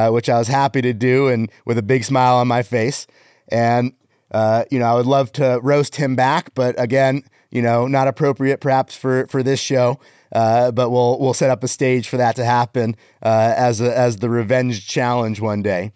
which 0.08 0.28
I 0.28 0.38
was 0.38 0.48
happy 0.48 0.82
to 0.82 0.92
do, 0.92 1.28
and 1.28 1.52
with 1.64 1.78
a 1.78 1.82
big 1.82 2.02
smile 2.02 2.34
on 2.36 2.48
my 2.48 2.64
face. 2.64 3.06
And 3.48 3.92
you 4.34 4.78
know, 4.80 4.86
I 4.86 4.94
would 4.94 5.06
love 5.06 5.30
to 5.32 5.60
roast 5.62 5.96
him 5.96 6.16
back, 6.16 6.52
but 6.54 6.74
again, 6.80 7.22
you 7.52 7.62
know, 7.62 7.86
not 7.86 8.08
appropriate 8.08 8.60
perhaps 8.60 8.96
for 8.96 9.26
for 9.28 9.42
this 9.42 9.60
show. 9.60 10.00
Uh, 10.32 10.70
but 10.72 10.90
we'll 10.90 11.18
we'll 11.18 11.34
set 11.34 11.50
up 11.50 11.62
a 11.62 11.68
stage 11.68 12.08
for 12.08 12.16
that 12.16 12.36
to 12.36 12.44
happen 12.44 12.96
uh, 13.22 13.54
as 13.56 13.80
a, 13.80 13.96
as 13.96 14.16
the 14.18 14.28
revenge 14.28 14.86
challenge 14.86 15.40
one 15.40 15.62
day. 15.62 15.92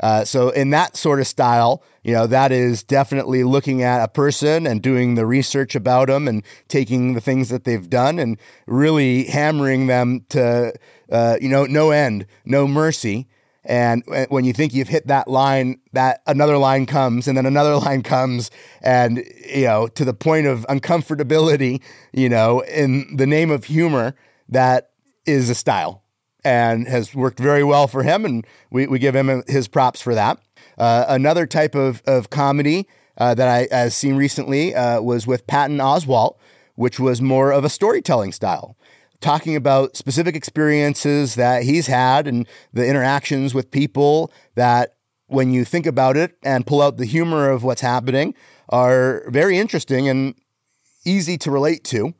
Uh, 0.00 0.24
so 0.24 0.50
in 0.50 0.70
that 0.70 0.96
sort 0.96 1.20
of 1.20 1.26
style, 1.26 1.82
you 2.02 2.12
know, 2.12 2.26
that 2.26 2.52
is 2.52 2.82
definitely 2.82 3.44
looking 3.44 3.82
at 3.82 4.02
a 4.02 4.08
person 4.08 4.66
and 4.66 4.80
doing 4.82 5.14
the 5.14 5.26
research 5.26 5.74
about 5.74 6.08
them 6.08 6.28
and 6.28 6.42
taking 6.68 7.14
the 7.14 7.20
things 7.20 7.48
that 7.48 7.64
they've 7.64 7.90
done 7.90 8.18
and 8.18 8.38
really 8.66 9.24
hammering 9.24 9.86
them 9.88 10.24
to, 10.28 10.72
uh, 11.10 11.36
you 11.40 11.48
know, 11.48 11.64
no 11.64 11.90
end, 11.90 12.26
no 12.44 12.66
mercy. 12.66 13.28
And 13.64 14.02
when 14.30 14.44
you 14.44 14.54
think 14.54 14.72
you've 14.72 14.88
hit 14.88 15.08
that 15.08 15.28
line, 15.28 15.80
that 15.92 16.22
another 16.26 16.56
line 16.56 16.86
comes, 16.86 17.28
and 17.28 17.36
then 17.36 17.44
another 17.44 17.76
line 17.84 18.02
comes, 18.02 18.50
and 18.80 19.22
you 19.46 19.64
know, 19.64 19.88
to 19.88 20.06
the 20.06 20.14
point 20.14 20.46
of 20.46 20.64
uncomfortability, 20.70 21.82
you 22.12 22.30
know, 22.30 22.60
in 22.60 23.16
the 23.16 23.26
name 23.26 23.50
of 23.50 23.64
humor, 23.64 24.14
that 24.48 24.92
is 25.26 25.50
a 25.50 25.54
style 25.54 26.02
and 26.44 26.86
has 26.88 27.14
worked 27.14 27.38
very 27.38 27.64
well 27.64 27.86
for 27.86 28.02
him, 28.02 28.24
and 28.24 28.46
we, 28.70 28.86
we 28.86 28.98
give 28.98 29.14
him 29.14 29.42
his 29.46 29.68
props 29.68 30.00
for 30.00 30.14
that. 30.14 30.38
Uh, 30.76 31.04
another 31.08 31.46
type 31.46 31.74
of, 31.74 32.02
of 32.06 32.30
comedy 32.30 32.86
uh, 33.16 33.34
that 33.34 33.48
I 33.48 33.74
have 33.74 33.92
seen 33.92 34.16
recently 34.16 34.74
uh, 34.74 35.00
was 35.00 35.26
with 35.26 35.46
Patton 35.46 35.78
Oswalt, 35.78 36.36
which 36.76 37.00
was 37.00 37.20
more 37.20 37.52
of 37.52 37.64
a 37.64 37.68
storytelling 37.68 38.32
style 38.32 38.76
talking 39.20 39.56
about 39.56 39.96
specific 39.96 40.36
experiences 40.36 41.34
that 41.34 41.64
he's 41.64 41.86
had 41.86 42.26
and 42.26 42.46
the 42.72 42.86
interactions 42.86 43.54
with 43.54 43.70
people 43.70 44.32
that 44.54 44.94
when 45.26 45.52
you 45.52 45.64
think 45.64 45.86
about 45.86 46.16
it 46.16 46.36
and 46.42 46.66
pull 46.66 46.80
out 46.80 46.96
the 46.96 47.04
humor 47.04 47.50
of 47.50 47.64
what's 47.64 47.80
happening 47.80 48.34
are 48.68 49.28
very 49.28 49.58
interesting 49.58 50.08
and 50.08 50.34
easy 51.04 51.36
to 51.36 51.50
relate 51.50 51.84
to 51.84 52.14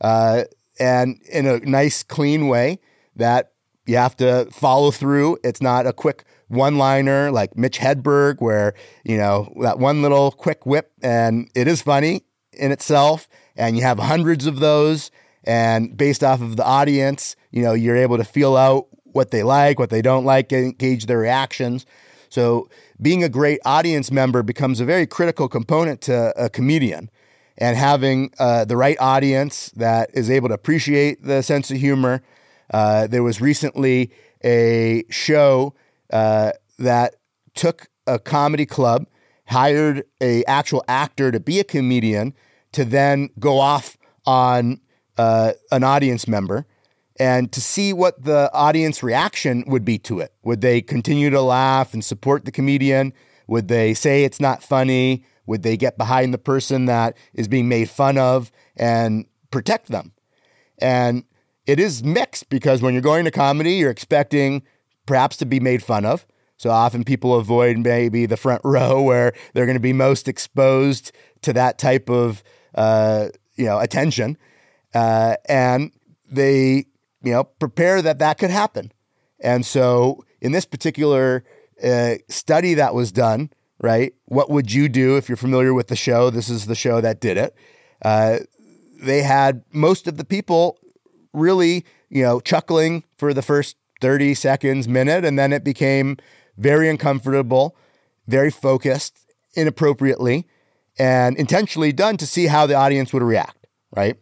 uh, 0.00 0.42
and 0.78 1.20
in 1.30 1.46
a 1.46 1.58
nice 1.60 2.02
clean 2.02 2.48
way 2.48 2.78
that 3.16 3.51
you 3.86 3.96
have 3.96 4.16
to 4.16 4.46
follow 4.50 4.90
through 4.90 5.38
it's 5.42 5.60
not 5.60 5.86
a 5.86 5.92
quick 5.92 6.24
one 6.48 6.78
liner 6.78 7.30
like 7.30 7.56
mitch 7.56 7.78
hedberg 7.78 8.40
where 8.40 8.74
you 9.04 9.16
know 9.16 9.52
that 9.60 9.78
one 9.78 10.02
little 10.02 10.30
quick 10.30 10.64
whip 10.66 10.92
and 11.02 11.50
it 11.54 11.66
is 11.66 11.82
funny 11.82 12.22
in 12.52 12.70
itself 12.70 13.28
and 13.56 13.76
you 13.76 13.82
have 13.82 13.98
hundreds 13.98 14.46
of 14.46 14.60
those 14.60 15.10
and 15.44 15.96
based 15.96 16.22
off 16.22 16.40
of 16.40 16.56
the 16.56 16.64
audience, 16.64 17.36
you 17.50 17.62
know, 17.62 17.72
you're 17.72 17.96
able 17.96 18.16
to 18.16 18.24
feel 18.24 18.56
out 18.56 18.86
what 19.04 19.30
they 19.30 19.42
like, 19.42 19.78
what 19.78 19.90
they 19.90 20.02
don't 20.02 20.24
like, 20.24 20.48
gauge 20.48 21.06
their 21.06 21.18
reactions. 21.18 21.84
So 22.28 22.68
being 23.00 23.22
a 23.22 23.28
great 23.28 23.60
audience 23.64 24.10
member 24.10 24.42
becomes 24.42 24.80
a 24.80 24.84
very 24.84 25.06
critical 25.06 25.48
component 25.48 26.00
to 26.02 26.32
a 26.36 26.48
comedian. 26.48 27.10
And 27.58 27.76
having 27.76 28.32
uh, 28.38 28.64
the 28.64 28.76
right 28.76 28.96
audience 28.98 29.70
that 29.76 30.10
is 30.14 30.30
able 30.30 30.48
to 30.48 30.54
appreciate 30.54 31.22
the 31.22 31.42
sense 31.42 31.70
of 31.70 31.76
humor. 31.76 32.22
Uh, 32.72 33.06
there 33.06 33.22
was 33.22 33.40
recently 33.40 34.10
a 34.44 35.04
show 35.10 35.74
uh, 36.12 36.52
that 36.78 37.16
took 37.54 37.88
a 38.06 38.18
comedy 38.18 38.66
club, 38.66 39.06
hired 39.46 40.04
a 40.20 40.44
actual 40.44 40.84
actor 40.88 41.30
to 41.30 41.40
be 41.40 41.60
a 41.60 41.64
comedian, 41.64 42.34
to 42.72 42.84
then 42.84 43.28
go 43.38 43.58
off 43.58 43.96
on 44.26 44.80
uh, 45.18 45.52
an 45.70 45.84
audience 45.84 46.26
member 46.26 46.66
and 47.18 47.52
to 47.52 47.60
see 47.60 47.92
what 47.92 48.24
the 48.24 48.50
audience 48.52 49.02
reaction 49.02 49.64
would 49.66 49.84
be 49.84 49.98
to 49.98 50.20
it. 50.20 50.32
Would 50.42 50.60
they 50.62 50.80
continue 50.80 51.30
to 51.30 51.42
laugh 51.42 51.92
and 51.92 52.04
support 52.04 52.44
the 52.44 52.52
comedian? 52.52 53.12
Would 53.46 53.68
they 53.68 53.94
say 53.94 54.24
it's 54.24 54.40
not 54.40 54.62
funny? 54.62 55.24
Would 55.46 55.62
they 55.62 55.76
get 55.76 55.98
behind 55.98 56.32
the 56.32 56.38
person 56.38 56.86
that 56.86 57.16
is 57.34 57.48
being 57.48 57.68
made 57.68 57.90
fun 57.90 58.16
of 58.16 58.50
and 58.76 59.26
protect 59.50 59.88
them? 59.88 60.12
And 60.78 61.24
it 61.66 61.78
is 61.78 62.02
mixed 62.02 62.48
because 62.48 62.82
when 62.82 62.94
you're 62.94 63.02
going 63.02 63.24
to 63.24 63.30
comedy, 63.30 63.74
you're 63.74 63.90
expecting 63.90 64.62
perhaps 65.06 65.36
to 65.38 65.46
be 65.46 65.60
made 65.60 65.82
fun 65.82 66.04
of. 66.04 66.26
So 66.56 66.70
often 66.70 67.04
people 67.04 67.34
avoid 67.34 67.78
maybe 67.78 68.26
the 68.26 68.36
front 68.36 68.62
row 68.64 69.02
where 69.10 69.32
they're 69.52 69.66
going 69.66 69.76
to 69.76 69.80
be 69.80 69.92
most 69.92 70.28
exposed 70.28 71.12
to 71.42 71.52
that 71.52 71.78
type 71.78 72.08
of 72.08 72.42
uh, 72.74 73.28
you 73.56 73.66
know 73.66 73.78
attention 73.78 74.38
uh, 74.94 75.36
and 75.48 75.92
they 76.30 76.86
you 77.22 77.32
know 77.32 77.44
prepare 77.44 78.02
that 78.02 78.18
that 78.18 78.38
could 78.38 78.50
happen. 78.50 78.92
And 79.40 79.66
so 79.66 80.24
in 80.40 80.52
this 80.52 80.64
particular 80.64 81.44
uh, 81.82 82.14
study 82.28 82.74
that 82.74 82.94
was 82.94 83.10
done, 83.10 83.50
right? 83.80 84.14
What 84.26 84.50
would 84.50 84.72
you 84.72 84.88
do 84.88 85.16
if 85.16 85.28
you're 85.28 85.36
familiar 85.36 85.74
with 85.74 85.88
the 85.88 85.96
show? 85.96 86.30
This 86.30 86.48
is 86.48 86.66
the 86.66 86.74
show 86.74 87.00
that 87.00 87.20
did 87.20 87.36
it. 87.36 87.54
Uh, 88.02 88.38
they 89.00 89.22
had 89.22 89.64
most 89.72 90.06
of 90.06 90.16
the 90.16 90.24
people 90.24 90.78
really, 91.32 91.84
you 92.08 92.22
know, 92.22 92.40
chuckling 92.40 93.04
for 93.16 93.32
the 93.32 93.42
first 93.42 93.76
30 94.00 94.34
seconds, 94.34 94.88
minute, 94.88 95.24
and 95.24 95.38
then 95.38 95.52
it 95.52 95.64
became 95.64 96.16
very 96.56 96.88
uncomfortable, 96.88 97.76
very 98.26 98.50
focused, 98.50 99.18
inappropriately, 99.54 100.46
and 100.98 101.36
intentionally 101.36 101.92
done 101.92 102.16
to 102.16 102.26
see 102.26 102.46
how 102.46 102.66
the 102.66 102.74
audience 102.74 103.12
would 103.12 103.22
react, 103.22 103.66
right? 103.94 104.16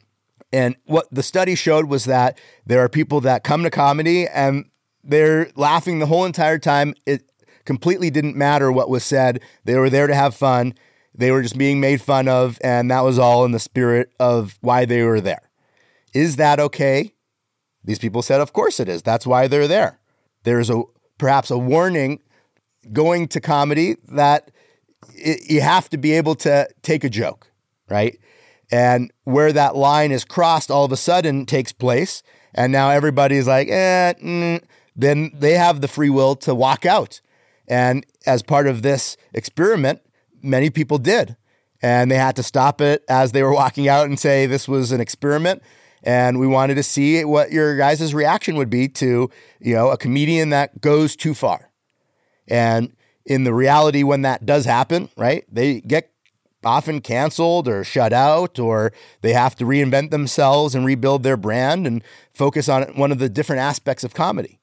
And 0.53 0.77
what 0.85 1.07
the 1.11 1.23
study 1.23 1.55
showed 1.55 1.87
was 1.87 2.05
that 2.07 2.39
there 2.67 2.81
are 2.81 2.89
people 2.89 3.21
that 3.23 3.45
come 3.45 3.63
to 3.63 3.71
comedy 3.71 4.27
and 4.27 4.67
they're 5.03 5.51
laughing 5.55 5.99
the 5.99 6.07
whole 6.07 6.25
entire 6.25 6.59
time. 6.59 6.95
It 7.07 7.23
completely 7.65 8.11
didn't 8.11 8.37
matter 8.37 8.71
what 8.71 8.91
was 8.91 9.05
said. 9.05 9.41
They 9.65 9.77
were 9.77 9.91
there 9.91 10.07
to 10.07 10.15
have 10.15 10.35
fun. 10.35 10.75
They 11.15 11.31
were 11.31 11.43
just 11.43 11.59
being 11.59 11.81
made 11.81 12.01
fun 12.01 12.29
of, 12.29 12.59
and 12.63 12.91
that 12.91 13.03
was 13.03 13.19
all 13.19 13.45
in 13.45 13.53
the 13.53 13.59
spirit 13.59 14.13
of 14.21 14.59
why 14.61 14.85
they 14.85 15.03
were 15.03 15.21
there. 15.21 15.50
Is 16.13 16.37
that 16.37 16.61
okay? 16.61 17.15
These 17.85 17.99
people 17.99 18.23
said, 18.23 18.41
Of 18.41 18.53
course 18.53 18.81
it 18.81 18.89
is. 18.89 19.03
That's 19.03 19.27
why 19.27 19.47
they're 19.47 19.69
there. 19.69 20.01
There's 20.45 20.71
a 20.71 20.83
perhaps 21.19 21.51
a 21.51 21.59
warning 21.59 22.21
going 22.93 23.29
to 23.29 23.41
comedy 23.41 23.97
that 24.09 24.51
it, 25.15 25.51
you 25.51 25.61
have 25.61 25.89
to 25.91 25.99
be 25.99 26.13
able 26.13 26.35
to 26.35 26.69
take 26.83 27.05
a 27.05 27.11
joke, 27.11 27.51
right? 27.89 28.19
And 28.71 29.13
where 29.25 29.53
that 29.53 29.77
line 29.77 30.13
is 30.13 30.25
crossed 30.25 30.71
all 30.71 30.85
of 30.85 30.93
a 30.93 30.97
sudden 30.97 31.47
takes 31.47 31.73
place. 31.73 32.23
And 32.55 32.73
now 32.73 32.91
everybody's 32.91 33.47
like, 33.47 33.69
eh, 33.69 34.15
mm, 34.15 34.63
then 34.97 35.31
they 35.35 35.55
have 35.55 35.81
the 35.81 35.89
free 35.89 36.11
will 36.11 36.37
to 36.37 36.55
walk 36.55 36.87
out. 36.87 37.21
And 37.69 38.05
as 38.27 38.43
part 38.43 38.67
of 38.67 38.83
this 38.83 39.17
experiment, 39.33 40.01
many 40.43 40.71
people 40.71 40.99
did. 40.99 41.37
And 41.83 42.11
they 42.11 42.17
had 42.17 42.37
to 42.37 42.43
stop 42.43 42.81
it 42.81 43.05
as 43.09 43.33
they 43.33 43.43
were 43.43 43.55
walking 43.55 43.89
out 43.89 44.07
and 44.07 44.19
say 44.19 44.47
this 44.47 44.69
was 44.69 44.93
an 44.93 45.01
experiment. 45.01 45.63
And 46.03 46.41
we 46.41 46.47
wanted 46.47 46.77
to 46.77 46.83
see 46.83 47.25
what 47.25 47.53
your 47.53 47.77
guys' 47.77 48.15
reaction 48.15 48.57
would 48.57 48.71
be 48.71 48.89
to, 48.89 49.31
you 49.61 49.75
know, 49.75 49.91
a 49.91 49.97
comedian 49.97 50.51
that 50.51 50.81
goes 50.81 51.15
too 51.15 51.35
far. 51.35 51.71
And 52.49 52.95
in 53.27 53.45
the 53.45 53.53
reality, 53.53 54.03
when 54.03 54.23
that 54.23 54.47
does 54.47 54.65
happen, 54.65 55.11
right, 55.17 55.45
they 55.53 55.81
get 55.81 56.11
often 56.65 57.01
canceled 57.01 57.69
or 57.69 57.85
shut 57.85 58.13
out, 58.13 58.59
or 58.59 58.93
they 59.23 59.33
have 59.33 59.55
to 59.57 59.65
reinvent 59.65 60.11
themselves 60.11 60.75
and 60.75 60.85
rebuild 60.85 61.23
their 61.23 61.37
brand 61.37 61.87
and 61.87 62.03
focus 62.33 62.69
on 62.69 62.83
one 62.97 63.13
of 63.13 63.19
the 63.19 63.29
different 63.29 63.61
aspects 63.61 64.05
of 64.05 64.15
comedy. 64.15 64.59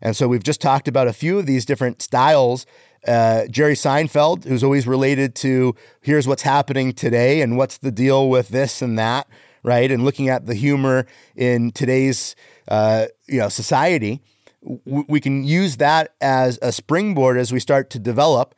And 0.00 0.16
so 0.16 0.28
we've 0.28 0.42
just 0.42 0.60
talked 0.60 0.88
about 0.88 1.08
a 1.08 1.12
few 1.12 1.38
of 1.38 1.46
these 1.46 1.64
different 1.64 2.02
styles. 2.02 2.66
Uh, 3.06 3.46
Jerry 3.46 3.74
Seinfeld, 3.74 4.44
who's 4.44 4.64
always 4.64 4.86
related 4.86 5.34
to 5.36 5.74
here's 6.00 6.26
what's 6.26 6.42
happening 6.42 6.92
today 6.92 7.40
and 7.40 7.56
what's 7.56 7.78
the 7.78 7.92
deal 7.92 8.28
with 8.28 8.48
this 8.48 8.82
and 8.82 8.98
that, 8.98 9.26
right? 9.66 9.90
And 9.90 10.04
looking 10.04 10.28
at 10.28 10.46
the 10.46 10.54
humor 10.54 11.06
in 11.34 11.72
today's 11.72 12.36
uh, 12.68 13.06
you 13.26 13.40
know 13.40 13.50
society, 13.50 14.22
w- 14.62 15.04
we 15.08 15.20
can 15.20 15.44
use 15.44 15.76
that 15.78 16.14
as 16.22 16.58
a 16.62 16.72
springboard 16.72 17.36
as 17.36 17.52
we 17.52 17.60
start 17.60 17.90
to 17.90 17.98
develop 17.98 18.54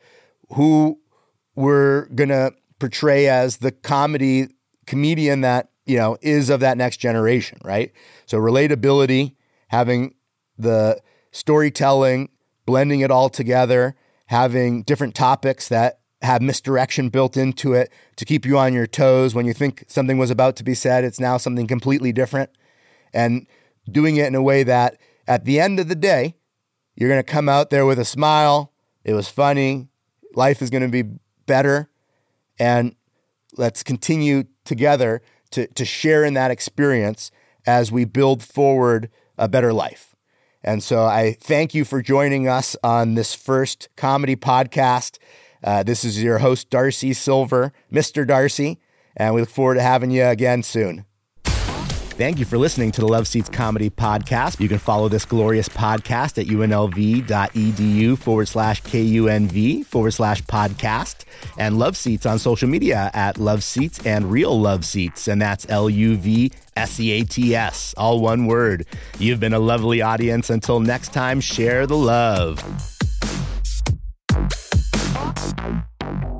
who 0.53 0.99
we're 1.55 2.05
gonna 2.15 2.51
portray 2.79 3.27
as 3.27 3.57
the 3.57 3.71
comedy 3.71 4.47
comedian 4.85 5.41
that 5.41 5.69
you 5.85 5.97
know 5.97 6.17
is 6.21 6.49
of 6.49 6.61
that 6.61 6.77
next 6.77 6.97
generation, 6.97 7.57
right? 7.65 7.91
So 8.27 8.37
relatability, 8.37 9.35
having 9.67 10.13
the 10.57 11.01
storytelling, 11.31 12.29
blending 12.65 12.99
it 13.01 13.09
all 13.09 13.29
together, 13.29 13.95
having 14.27 14.83
different 14.83 15.15
topics 15.15 15.69
that 15.69 15.98
have 16.21 16.41
misdirection 16.41 17.09
built 17.09 17.37
into 17.37 17.73
it 17.73 17.91
to 18.17 18.25
keep 18.25 18.45
you 18.45 18.57
on 18.57 18.73
your 18.73 18.87
toes 18.87 19.33
when 19.33 19.45
you 19.45 19.53
think 19.53 19.85
something 19.87 20.17
was 20.17 20.29
about 20.29 20.55
to 20.57 20.63
be 20.63 20.73
said, 20.73 21.03
it's 21.03 21.19
now 21.19 21.37
something 21.37 21.67
completely 21.67 22.11
different. 22.11 22.49
And 23.13 23.47
doing 23.89 24.17
it 24.17 24.27
in 24.27 24.35
a 24.35 24.41
way 24.41 24.63
that 24.63 24.97
at 25.27 25.45
the 25.45 25.59
end 25.59 25.79
of 25.79 25.87
the 25.87 25.95
day, 25.95 26.35
you're 26.95 27.09
going 27.09 27.23
to 27.23 27.31
come 27.31 27.47
out 27.47 27.69
there 27.69 27.85
with 27.85 27.99
a 27.99 28.05
smile. 28.05 28.73
It 29.03 29.13
was 29.13 29.29
funny. 29.29 29.87
Life 30.35 30.61
is 30.61 30.69
going 30.69 30.83
to 30.83 30.89
be 30.89 31.09
better. 31.45 31.89
And 32.59 32.95
let's 33.57 33.83
continue 33.83 34.43
together 34.65 35.21
to, 35.51 35.67
to 35.67 35.85
share 35.85 36.23
in 36.23 36.33
that 36.33 36.51
experience 36.51 37.31
as 37.65 37.91
we 37.91 38.05
build 38.05 38.43
forward 38.43 39.09
a 39.37 39.47
better 39.47 39.71
life. 39.71 40.15
And 40.63 40.83
so 40.83 41.05
I 41.05 41.37
thank 41.39 41.73
you 41.73 41.85
for 41.85 42.01
joining 42.01 42.47
us 42.47 42.75
on 42.83 43.15
this 43.15 43.33
first 43.33 43.87
comedy 43.95 44.35
podcast. 44.35 45.17
Uh, 45.63 45.83
this 45.83 46.03
is 46.03 46.21
your 46.21 46.39
host, 46.39 46.69
Darcy 46.69 47.13
Silver, 47.13 47.73
Mr. 47.91 48.25
Darcy, 48.25 48.79
and 49.15 49.33
we 49.33 49.41
look 49.41 49.49
forward 49.49 49.75
to 49.75 49.81
having 49.81 50.11
you 50.11 50.23
again 50.25 50.63
soon. 50.63 51.05
Thank 52.19 52.37
you 52.37 52.43
for 52.43 52.57
listening 52.57 52.91
to 52.91 52.99
the 52.99 53.07
LuvSeats 53.07 53.49
Comedy 53.49 53.89
Podcast. 53.89 54.59
You 54.59 54.67
can 54.67 54.77
follow 54.77 55.07
this 55.07 55.23
glorious 55.23 55.69
podcast 55.69 56.37
at 56.37 56.47
unlv.edu 56.47 58.17
forward 58.17 58.49
slash 58.49 58.83
KUNV 58.83 59.85
forward 59.85 60.11
slash 60.11 60.43
podcast 60.43 61.23
and 61.57 61.75
LuvSeats 61.77 62.29
on 62.29 62.37
social 62.37 62.67
media 62.67 63.09
at 63.13 63.37
LuvSeats 63.37 64.05
and 64.05 64.29
Real 64.29 64.59
LuvSeats. 64.59 65.29
And 65.29 65.41
that's 65.41 65.65
L 65.69 65.89
U 65.89 66.17
V 66.17 66.51
S 66.75 66.99
E 66.99 67.11
A 67.11 67.23
T 67.23 67.55
S, 67.55 67.95
all 67.95 68.19
one 68.19 68.47
word. 68.47 68.85
You've 69.17 69.39
been 69.39 69.53
a 69.53 69.59
lovely 69.59 70.01
audience. 70.01 70.49
Until 70.49 70.81
next 70.81 71.13
time, 71.13 71.39
share 71.39 71.87
the 71.87 71.95
love. 71.95 72.61
Thank 75.11 76.23
you. 76.23 76.38